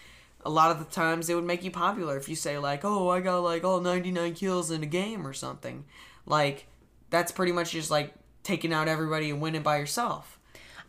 [0.44, 3.10] a lot of the times it would make you popular if you say like oh
[3.10, 5.84] i got like all 99 kills in a game or something
[6.26, 6.66] like
[7.10, 10.40] that's pretty much just like taking out everybody and winning by yourself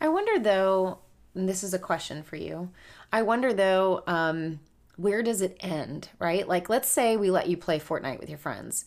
[0.04, 1.00] I wonder though,
[1.34, 2.72] and this is a question for you.
[3.14, 4.60] I wonder though, um,
[4.98, 6.46] where does it end, right?
[6.46, 8.84] Like, let's say we let you play Fortnite with your friends,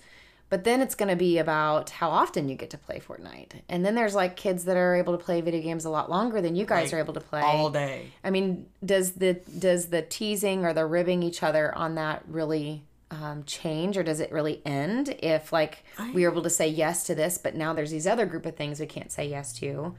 [0.49, 3.63] but then it's going to be about how often you get to play Fortnite.
[3.69, 6.41] And then there's like kids that are able to play video games a lot longer
[6.41, 7.41] than you guys Like, are able to play.
[7.41, 8.13] All day.
[8.23, 12.85] I mean, does the does the teasing or the ribbing each other on that really
[13.11, 17.05] um, change, or does it really end if like we are able to say yes
[17.05, 19.95] to this, but now there's these other group of things we can't say yes to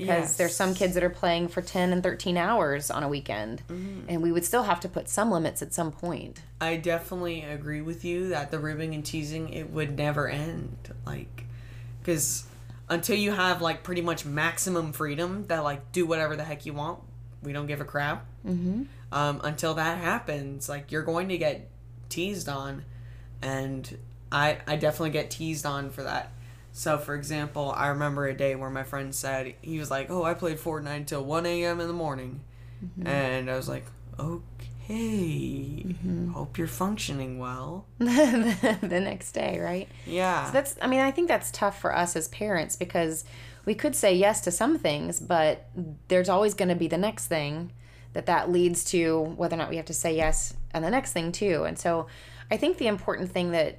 [0.00, 3.62] because there's some kids that are playing for ten and thirteen hours on a weekend,
[4.08, 6.42] and we would still have to put some limits at some point.
[6.60, 10.76] I definitely agree with you that the ribbing and teasing it would never end.
[11.06, 11.46] Like,
[12.00, 12.46] because
[12.88, 16.74] until you have like pretty much maximum freedom that like do whatever the heck you
[16.74, 17.00] want,
[17.42, 18.26] we don't give a crap.
[18.46, 18.82] Mm-hmm.
[19.12, 21.70] Um, until that happens, like you're going to get
[22.08, 22.84] teased on,
[23.40, 23.96] and
[24.32, 26.32] I I definitely get teased on for that.
[26.76, 30.24] So, for example, I remember a day where my friend said he was like, "Oh,
[30.24, 31.80] I played Fortnite until 1 a.m.
[31.80, 32.40] in the morning,"
[32.84, 33.06] mm-hmm.
[33.06, 33.86] and I was like,
[34.18, 36.32] "Okay, mm-hmm.
[36.32, 39.88] hope you're functioning well." the next day, right?
[40.04, 43.24] Yeah, So that's I mean, I think that's tough for us as parents because
[43.64, 45.68] we could say yes to some things, but
[46.08, 47.70] there's always going to be the next thing
[48.14, 51.12] that that leads to whether or not we have to say yes and the next
[51.12, 51.62] thing too.
[51.62, 52.08] And so
[52.50, 53.78] I think the important thing that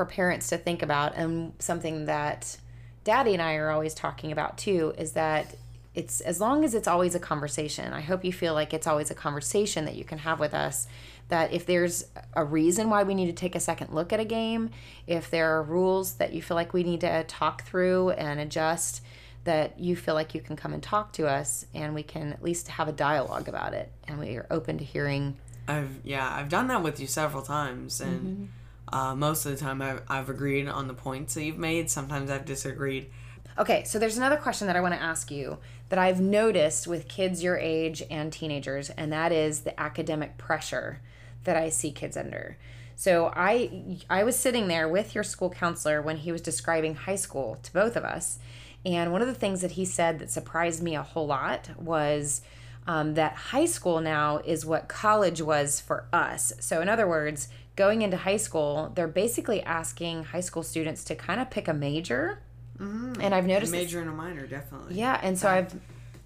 [0.00, 2.56] for parents to think about and something that
[3.04, 5.56] daddy and I are always talking about too is that
[5.94, 7.92] it's as long as it's always a conversation.
[7.92, 10.88] I hope you feel like it's always a conversation that you can have with us
[11.28, 14.24] that if there's a reason why we need to take a second look at a
[14.24, 14.70] game,
[15.06, 19.02] if there are rules that you feel like we need to talk through and adjust,
[19.44, 22.42] that you feel like you can come and talk to us and we can at
[22.42, 25.36] least have a dialogue about it and we are open to hearing
[25.68, 28.44] I've yeah I've done that with you several times, and Mm-hmm.
[28.92, 31.90] Uh, most of the time I've, I've agreed on the points that you've made.
[31.90, 33.10] Sometimes I've disagreed.
[33.58, 35.58] Okay, so there's another question that I want to ask you
[35.90, 41.00] that I've noticed with kids your age and teenagers, and that is the academic pressure
[41.44, 42.56] that I see kids under.
[42.96, 47.16] So I I was sitting there with your school counselor when he was describing high
[47.16, 48.38] school to both of us,
[48.84, 52.42] and one of the things that he said that surprised me a whole lot was
[52.86, 56.52] um, that high school now is what college was for us.
[56.60, 61.14] So in other words, going into high school, they're basically asking high school students to
[61.14, 62.40] kind of pick a major.
[62.78, 64.94] And I've A noticed this- major and a minor, definitely.
[64.94, 65.74] yeah, and so I've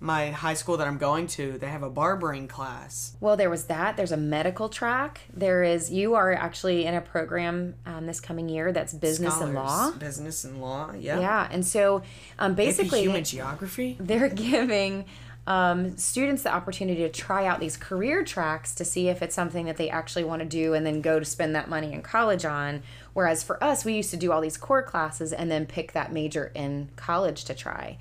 [0.01, 3.17] My high school that I'm going to, they have a barbering class.
[3.21, 3.97] well, there was that.
[3.97, 5.23] There's a medical track.
[5.33, 9.55] There is you are actually in a program um, this coming year that's business and
[9.55, 9.93] law.
[9.93, 10.93] Business and law.
[10.93, 11.19] Yeah.
[11.21, 12.03] Yeah, and so
[12.39, 13.97] um, basically human geography.
[13.99, 15.07] they're giving
[15.47, 19.67] um, students the opportunity to try out these career tracks to see if it's something
[19.67, 22.45] that they actually want to do and then go to spend that money in college
[22.45, 22.83] on.
[23.13, 26.13] Whereas for us, we used to do all these core classes and then pick that
[26.13, 27.99] major in college to try.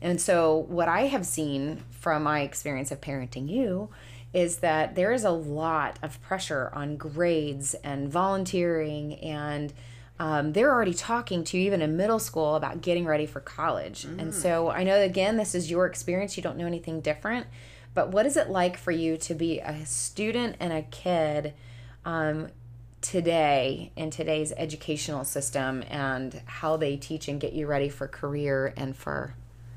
[0.00, 3.88] And so, what I have seen from my experience of parenting you
[4.32, 9.72] is that there is a lot of pressure on grades and volunteering and
[10.18, 14.04] um, they're already talking to you even in middle school about getting ready for college.
[14.04, 17.46] And so I know again this is your experience, you don't know anything different,
[17.92, 21.54] but what is it like for you to be a student and a kid
[22.04, 22.48] um,
[23.02, 28.72] today in today's educational system and how they teach and get you ready for career
[28.76, 29.34] and for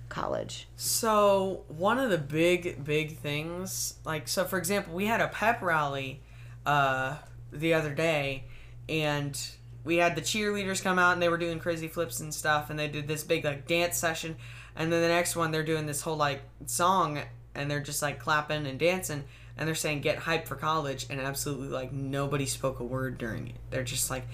[0.08, 0.68] college?
[0.78, 5.62] So one of the big big things, like so, for example, we had a pep
[5.62, 6.22] rally
[6.66, 7.18] uh,
[7.52, 8.46] the other day,
[8.88, 9.40] and
[9.84, 12.78] we had the cheerleaders come out and they were doing crazy flips and stuff, and
[12.78, 14.36] they did this big like dance session,
[14.76, 17.20] and then the next one they're doing this whole like song,
[17.56, 19.24] and they're just like clapping and dancing,
[19.58, 23.48] and they're saying get hype for college, and absolutely like nobody spoke a word during
[23.48, 23.56] it.
[23.70, 24.26] They're just like,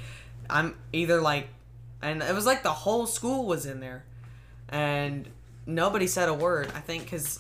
[0.50, 1.50] I'm either like,
[2.02, 4.04] and it was like the whole school was in there
[4.70, 5.28] and
[5.66, 7.40] nobody said a word i think because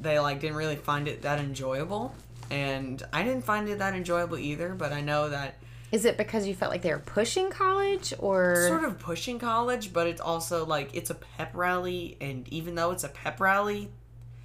[0.00, 2.14] they like didn't really find it that enjoyable
[2.50, 5.56] and i didn't find it that enjoyable either but i know that
[5.92, 9.92] Is it because you felt like they were pushing college or sort of pushing college
[9.92, 13.90] but it's also like it's a pep rally and even though it's a pep rally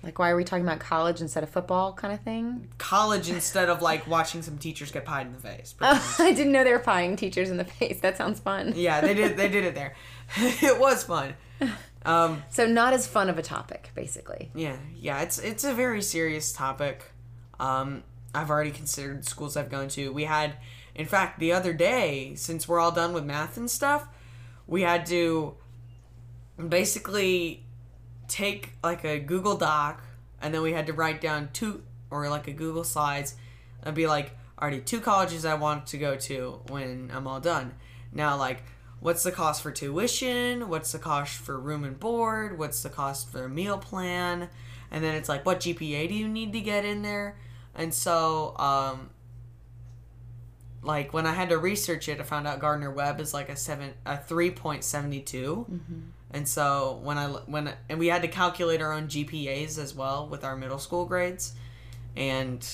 [0.04, 2.68] Like, why are we talking about college instead of football kind of thing?
[2.78, 5.74] College instead of like watching some teachers get pied in the face.
[5.82, 8.00] Oh, I didn't know they were pieing teachers in the face.
[8.02, 8.74] That sounds fun.
[8.76, 9.36] Yeah, they did.
[9.38, 9.96] They did it there.
[10.38, 11.34] it was fun.
[12.06, 14.52] Um, so not as fun of a topic, basically.
[14.54, 15.22] Yeah, yeah.
[15.22, 17.12] It's it's a very serious topic.
[17.60, 18.04] Um,
[18.36, 20.14] I've already considered schools I've gone to.
[20.14, 20.54] We had,
[20.96, 24.08] in fact, the other day, since we're all done with math and stuff,
[24.66, 25.56] we had to
[26.70, 27.66] basically
[28.28, 30.04] take like a Google Doc
[30.42, 33.36] and then we had to write down two or like a Google Slides
[33.84, 37.74] and be like, already two colleges I want to go to when I'm all done.
[38.14, 38.64] Now, like,
[39.02, 40.70] what's the cost for tuition?
[40.70, 42.58] What's the cost for room and board?
[42.58, 44.50] What's the cost for a meal plan?
[44.92, 47.38] And then it's like, what GPA do you need to get in there?
[47.74, 49.10] And so, um,
[50.86, 53.56] like when I had to research it, I found out Gardner Webb is like a
[53.56, 55.66] seven, a three point seventy two.
[55.70, 56.00] Mm-hmm.
[56.32, 60.28] And so when I when and we had to calculate our own GPAs as well
[60.28, 61.54] with our middle school grades,
[62.16, 62.66] and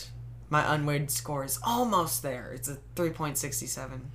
[0.50, 2.52] my unweighted score is almost there.
[2.54, 4.12] It's a three point sixty seven.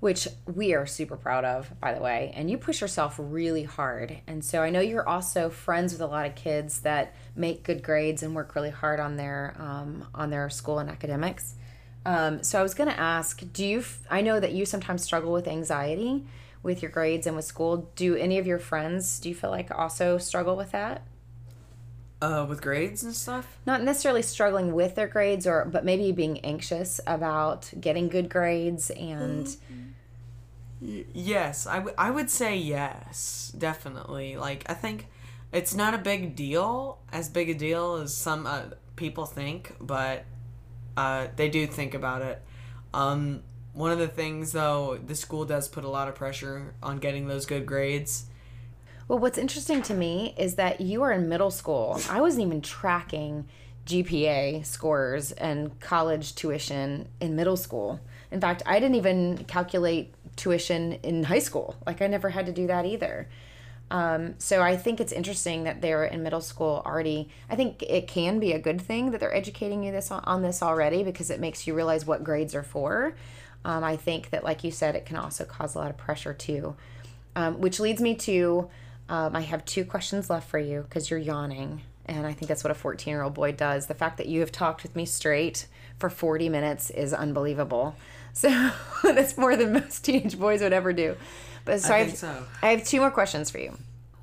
[0.00, 2.32] Which we are super proud of, by the way.
[2.36, 4.18] And you push yourself really hard.
[4.28, 7.82] And so I know you're also friends with a lot of kids that make good
[7.82, 11.56] grades and work really hard on their um, on their school and academics.
[12.08, 13.80] Um, so I was going to ask, do you?
[13.80, 16.24] F- I know that you sometimes struggle with anxiety
[16.62, 17.90] with your grades and with school.
[17.96, 21.02] Do any of your friends do you feel like also struggle with that?
[22.20, 23.58] Uh, with grades and stuff?
[23.66, 28.90] Not necessarily struggling with their grades or but maybe being anxious about getting good grades
[28.90, 29.54] and
[30.80, 34.36] Yes, I, w- I would say yes, definitely.
[34.36, 35.08] Like I think
[35.52, 38.62] it's not a big deal, as big a deal as some uh,
[38.96, 40.24] people think, but
[40.98, 42.42] uh, they do think about it.
[42.92, 46.98] Um, one of the things, though, the school does put a lot of pressure on
[46.98, 48.26] getting those good grades.
[49.06, 52.00] Well, what's interesting to me is that you are in middle school.
[52.10, 53.46] I wasn't even tracking
[53.86, 58.00] GPA scores and college tuition in middle school.
[58.32, 61.76] In fact, I didn't even calculate tuition in high school.
[61.86, 63.28] Like, I never had to do that either.
[63.90, 67.30] Um, so I think it's interesting that they're in middle school already.
[67.48, 70.62] I think it can be a good thing that they're educating you this on this
[70.62, 73.14] already because it makes you realize what grades are for.
[73.64, 76.34] Um, I think that, like you said, it can also cause a lot of pressure
[76.34, 76.76] too.
[77.34, 78.68] Um, which leads me to
[79.08, 81.82] um, I have two questions left for you because you're yawning.
[82.06, 83.86] And I think that's what a 14 year old boy does.
[83.86, 85.66] The fact that you have talked with me straight
[85.98, 87.96] for 40 minutes is unbelievable.
[88.32, 88.70] So
[89.02, 91.16] that's more than most teenage boys would ever do.
[91.68, 92.44] But so I, I have, so.
[92.62, 93.76] I have two more questions for you.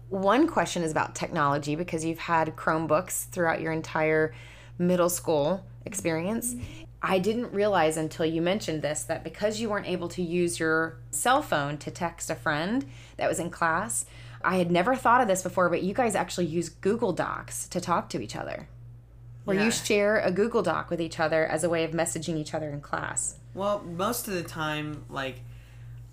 [0.09, 4.33] One question is about technology because you've had Chromebooks throughout your entire
[4.79, 6.55] middle school experience.
[7.03, 10.97] I didn't realize until you mentioned this that because you weren't able to use your
[11.11, 12.83] cell phone to text a friend
[13.17, 14.07] that was in class,
[14.43, 17.79] I had never thought of this before, but you guys actually use Google Docs to
[17.79, 18.67] talk to each other.
[19.43, 19.65] Where yeah.
[19.65, 22.71] you share a Google Doc with each other as a way of messaging each other
[22.71, 23.35] in class.
[23.53, 25.41] Well, most of the time, like,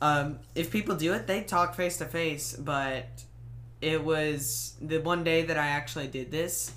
[0.03, 3.07] um, if people do it, they talk face to face, but
[3.80, 6.72] it was the one day that I actually did this,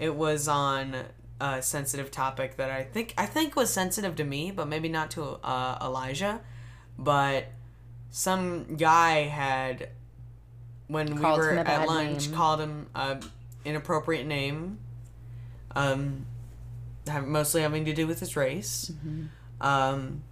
[0.00, 0.96] it was on
[1.40, 5.12] a sensitive topic that I think I think was sensitive to me, but maybe not
[5.12, 6.40] to uh, Elijah.
[6.98, 7.46] But
[8.10, 9.90] some guy had
[10.88, 12.36] when called we were at lunch name.
[12.36, 13.20] called him an
[13.64, 14.80] inappropriate name.
[15.76, 16.26] Um,
[17.22, 18.90] mostly having to do with his race.
[18.92, 19.26] Mm-hmm.
[19.60, 20.22] Um,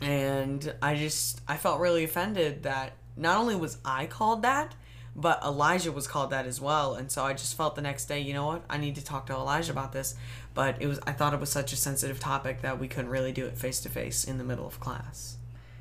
[0.00, 4.74] and I just I felt really offended that not only was I called that,
[5.16, 6.94] but Elijah was called that as well.
[6.94, 8.64] And so I just felt the next day, you know what?
[8.68, 10.14] I need to talk to Elijah about this.
[10.54, 13.32] But it was I thought it was such a sensitive topic that we couldn't really
[13.32, 15.36] do it face to face in the middle of class.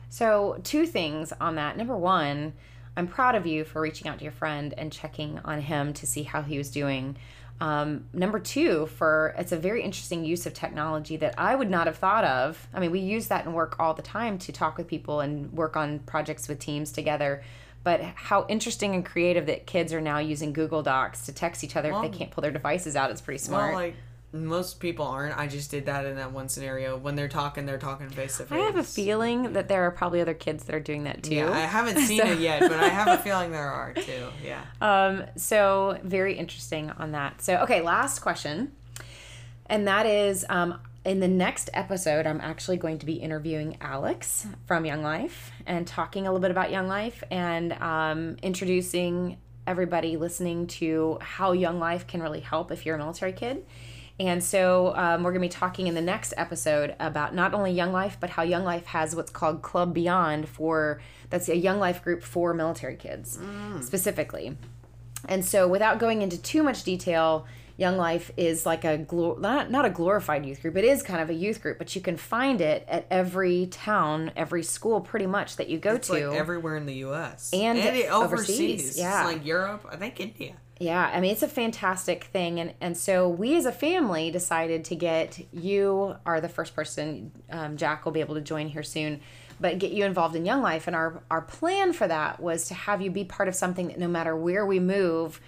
[0.09, 1.75] So, two things on that.
[1.75, 2.53] Number 1,
[2.95, 6.05] I'm proud of you for reaching out to your friend and checking on him to
[6.05, 7.17] see how he was doing.
[7.61, 11.87] Um, number two, for it's a very interesting use of technology that I would not
[11.87, 12.67] have thought of.
[12.73, 15.53] I mean, we use that in work all the time to talk with people and
[15.53, 17.41] work on projects with teams together
[17.83, 21.75] but how interesting and creative that kids are now using Google Docs to text each
[21.75, 23.11] other well, if they can't pull their devices out.
[23.11, 23.73] It's pretty smart.
[23.73, 23.95] Well, like
[24.33, 25.37] most people aren't.
[25.37, 26.97] I just did that in that one scenario.
[26.97, 28.57] When they're talking, they're talking face to face.
[28.57, 31.35] I have a feeling that there are probably other kids that are doing that too.
[31.35, 32.31] Yeah, I haven't seen so.
[32.31, 34.27] it yet, but I have a feeling there are too.
[34.43, 34.61] Yeah.
[34.81, 35.23] Um.
[35.37, 37.41] So very interesting on that.
[37.41, 38.73] So okay, last question,
[39.67, 44.47] and that is um in the next episode, I'm actually going to be interviewing Alex
[44.65, 50.15] from Young Life and talking a little bit about Young Life and um, introducing everybody
[50.17, 53.65] listening to how Young Life can really help if you're a military kid.
[54.19, 57.71] And so um, we're going to be talking in the next episode about not only
[57.71, 61.79] Young Life, but how Young Life has what's called Club Beyond for that's a Young
[61.79, 63.83] Life group for military kids mm.
[63.83, 64.57] specifically.
[65.27, 67.47] And so, without going into too much detail,
[67.77, 70.77] Young Life is like a glor- not not a glorified youth group.
[70.77, 74.31] It is kind of a youth group, but you can find it at every town,
[74.35, 76.13] every school, pretty much that you go It's to.
[76.13, 77.51] like everywhere in the U.S.
[77.51, 78.99] And it overseas, overseas.
[78.99, 79.23] yeah.
[79.27, 79.87] It's like Europe.
[79.89, 80.53] I think India.
[80.83, 84.83] Yeah, I mean it's a fantastic thing, and and so we as a family decided
[84.85, 87.31] to get you are the first person.
[87.49, 89.21] Um, Jack will be able to join here soon,
[89.61, 92.73] but get you involved in Young Life, and our our plan for that was to
[92.73, 95.39] have you be part of something that no matter where we move,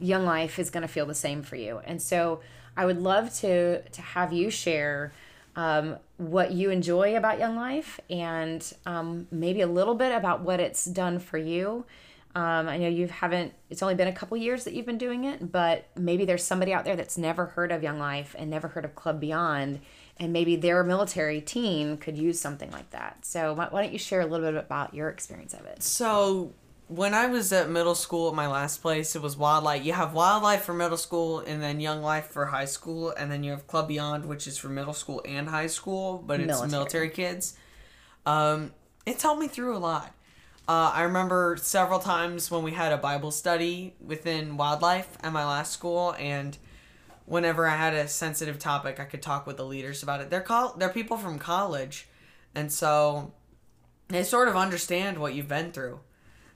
[0.00, 2.40] Young Life is going to feel the same for you, and so
[2.74, 5.12] I would love to to have you share.
[5.56, 10.60] Um, what you enjoy about Young Life, and um, maybe a little bit about what
[10.60, 11.84] it's done for you.
[12.34, 15.24] Um, I know you haven't, it's only been a couple years that you've been doing
[15.24, 18.68] it, but maybe there's somebody out there that's never heard of Young Life and never
[18.68, 19.80] heard of Club Beyond,
[20.18, 23.24] and maybe their military teen could use something like that.
[23.24, 25.82] So, why, why don't you share a little bit about your experience of it?
[25.82, 26.52] So
[26.88, 29.84] when I was at middle school at my last place, it was WyldLife.
[29.84, 33.44] You have WyldLife for middle school, and then young life for high school, and then
[33.44, 36.70] you have Club Beyond, which is for middle school and high school, but it's Military.
[36.70, 37.54] military, kids.
[38.26, 38.72] Um,
[39.06, 40.14] it's helped me through a lot.
[40.68, 45.42] Uh, I remember several times when we had a Bible study within WyldLife at my
[45.42, 46.58] last school, and
[47.24, 50.28] whenever I had a sensitive topic, I could talk with the leaders about it.
[50.28, 52.06] They're col- they're people from college,
[52.54, 53.32] and so
[54.08, 56.00] they sort of understand what you've been through.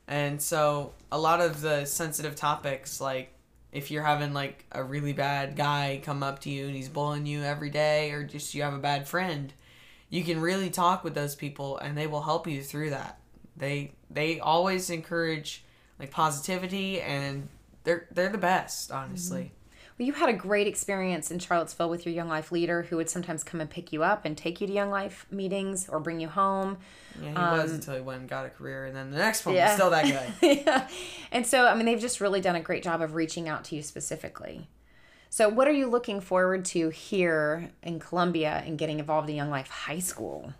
[0.06, 3.32] And so a lot of the sensitive topics, like
[3.72, 7.24] if you're having like a really bad guy come up to you and he's bullying
[7.24, 9.54] you every day, or just you have a bad friend,
[10.10, 13.18] you can really talk with those people and they will help you through that.
[13.56, 15.62] They they always encourage
[15.98, 17.48] like positivity and
[17.84, 19.52] they're they're the best, honestly.
[19.98, 23.10] Well, you had a great experience in Charlottesville with your Young Life leader who would
[23.10, 26.18] sometimes come and pick you up and take you to Young Life meetings or bring
[26.18, 26.78] you home.
[27.20, 29.52] Yeah, he was until he went and got a career, and then the next one
[29.54, 29.66] Um, Yeah.
[29.66, 30.32] was still that guy.
[30.66, 30.88] yeah.
[31.30, 33.76] And so, I mean, they've just really done a great job of reaching out to
[33.76, 34.66] you specifically.
[35.28, 39.50] So, what are you looking forward to here in Columbia and getting involved in Young
[39.50, 40.54] Life High School?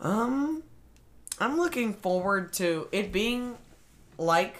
[0.00, 0.62] Um,
[1.38, 3.56] I'm looking forward to it being
[4.18, 4.56] like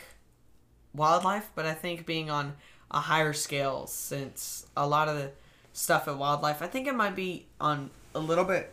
[0.97, 2.55] WyldLife, but I think being on
[2.91, 5.31] a higher scale since a lot of the
[5.73, 8.73] stuff at WyldLife, I think it might be on a little bit.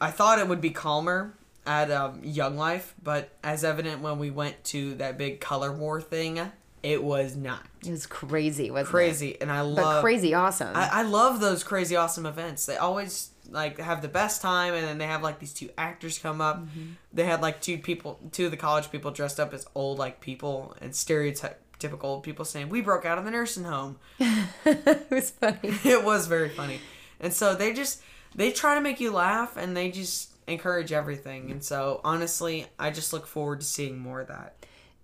[0.00, 1.34] I thought it would be calmer
[1.66, 6.00] at um, Young Life, but as evident when we went to that big color war
[6.00, 6.40] thing,
[6.82, 8.90] it was not It was crazy, wasn't it?
[8.90, 10.74] crazy, and I But love crazy awesome.
[10.76, 12.66] I, I love those crazy awesome events.
[12.66, 16.18] They always like have the best time, and then they have like these two actors
[16.18, 16.58] come up.
[16.58, 16.92] Mm-hmm.
[17.12, 20.20] They had like two people, two of the college people dressed up as old like
[20.20, 25.30] people and stereotypical old people saying, "We broke out of the nursing home." it was
[25.30, 25.58] funny.
[25.62, 26.80] it was very funny,
[27.20, 28.02] and so they just
[28.34, 31.50] they try to make you laugh, and they just encourage everything.
[31.50, 34.57] And so honestly, I just look forward to seeing more of that.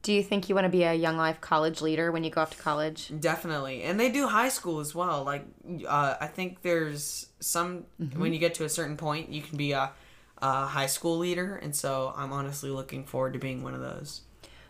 [0.04, 2.42] Do you think you want to be a Young Life college leader when you go
[2.42, 3.10] off to college?
[3.20, 5.24] Definitely, and they do high school as well.
[5.24, 5.46] Like,
[5.88, 9.72] uh, I think there's some when you get to a certain point, you can be
[9.72, 9.92] a,
[10.42, 14.20] a high school leader, and so I'm honestly looking forward to being one of those.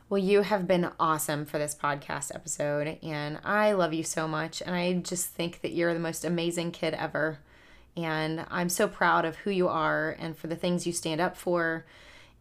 [0.09, 4.62] Well, you have been awesome for this podcast episode, and I love you so much.
[4.62, 7.41] And I just think that you're the most amazing kid ever.
[7.97, 11.37] And I'm so proud of who you are and for the things you stand up
[11.37, 11.87] for.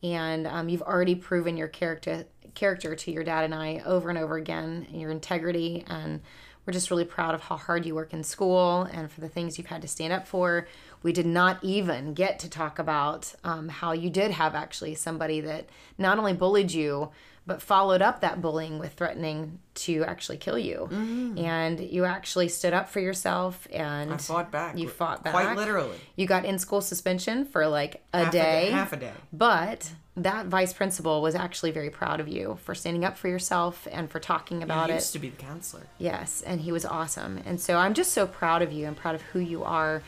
[0.04, 2.26] And um, you've already proven your character
[2.56, 5.84] character to your dad and I over and over again, your integrity.
[5.88, 6.22] And
[6.66, 9.58] we're just really proud of how hard you work in school and for the things
[9.58, 10.68] you've had to stand up for.
[11.02, 15.42] We did not even get to talk about um, how you did have actually somebody
[15.42, 17.12] that not only bullied you,
[17.46, 20.88] but followed up that bullying with threatening to actually kill you.
[21.38, 24.78] And you actually stood up for yourself and I fought back.
[24.78, 25.34] You fought back.
[25.34, 25.98] quite literally.
[26.16, 28.70] You got in school suspension for like a Half day.
[28.72, 29.12] half a day.
[29.34, 33.88] But that vice principal was actually very proud of you for standing up for yourself
[33.92, 34.96] and for talking about He it.
[34.96, 35.84] used to be the counselor.
[35.98, 37.42] Yes, and he was awesome.
[37.46, 40.02] And so I'm just so proud of you and proud of who you are.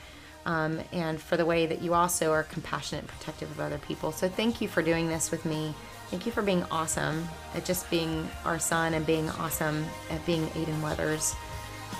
[0.45, 4.11] Um, and for the way that you also are compassionate and protective of other people.
[4.11, 5.73] So thank you for doing this with me.
[6.09, 10.49] Thank you for being awesome at just being our son and being awesome at being
[10.55, 11.35] Aidan Weathers.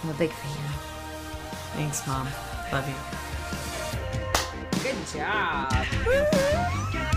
[0.03, 0.74] I'm a big fan.
[1.76, 2.28] Thanks, mom.
[2.72, 2.95] Love you.
[4.84, 7.12] Good job.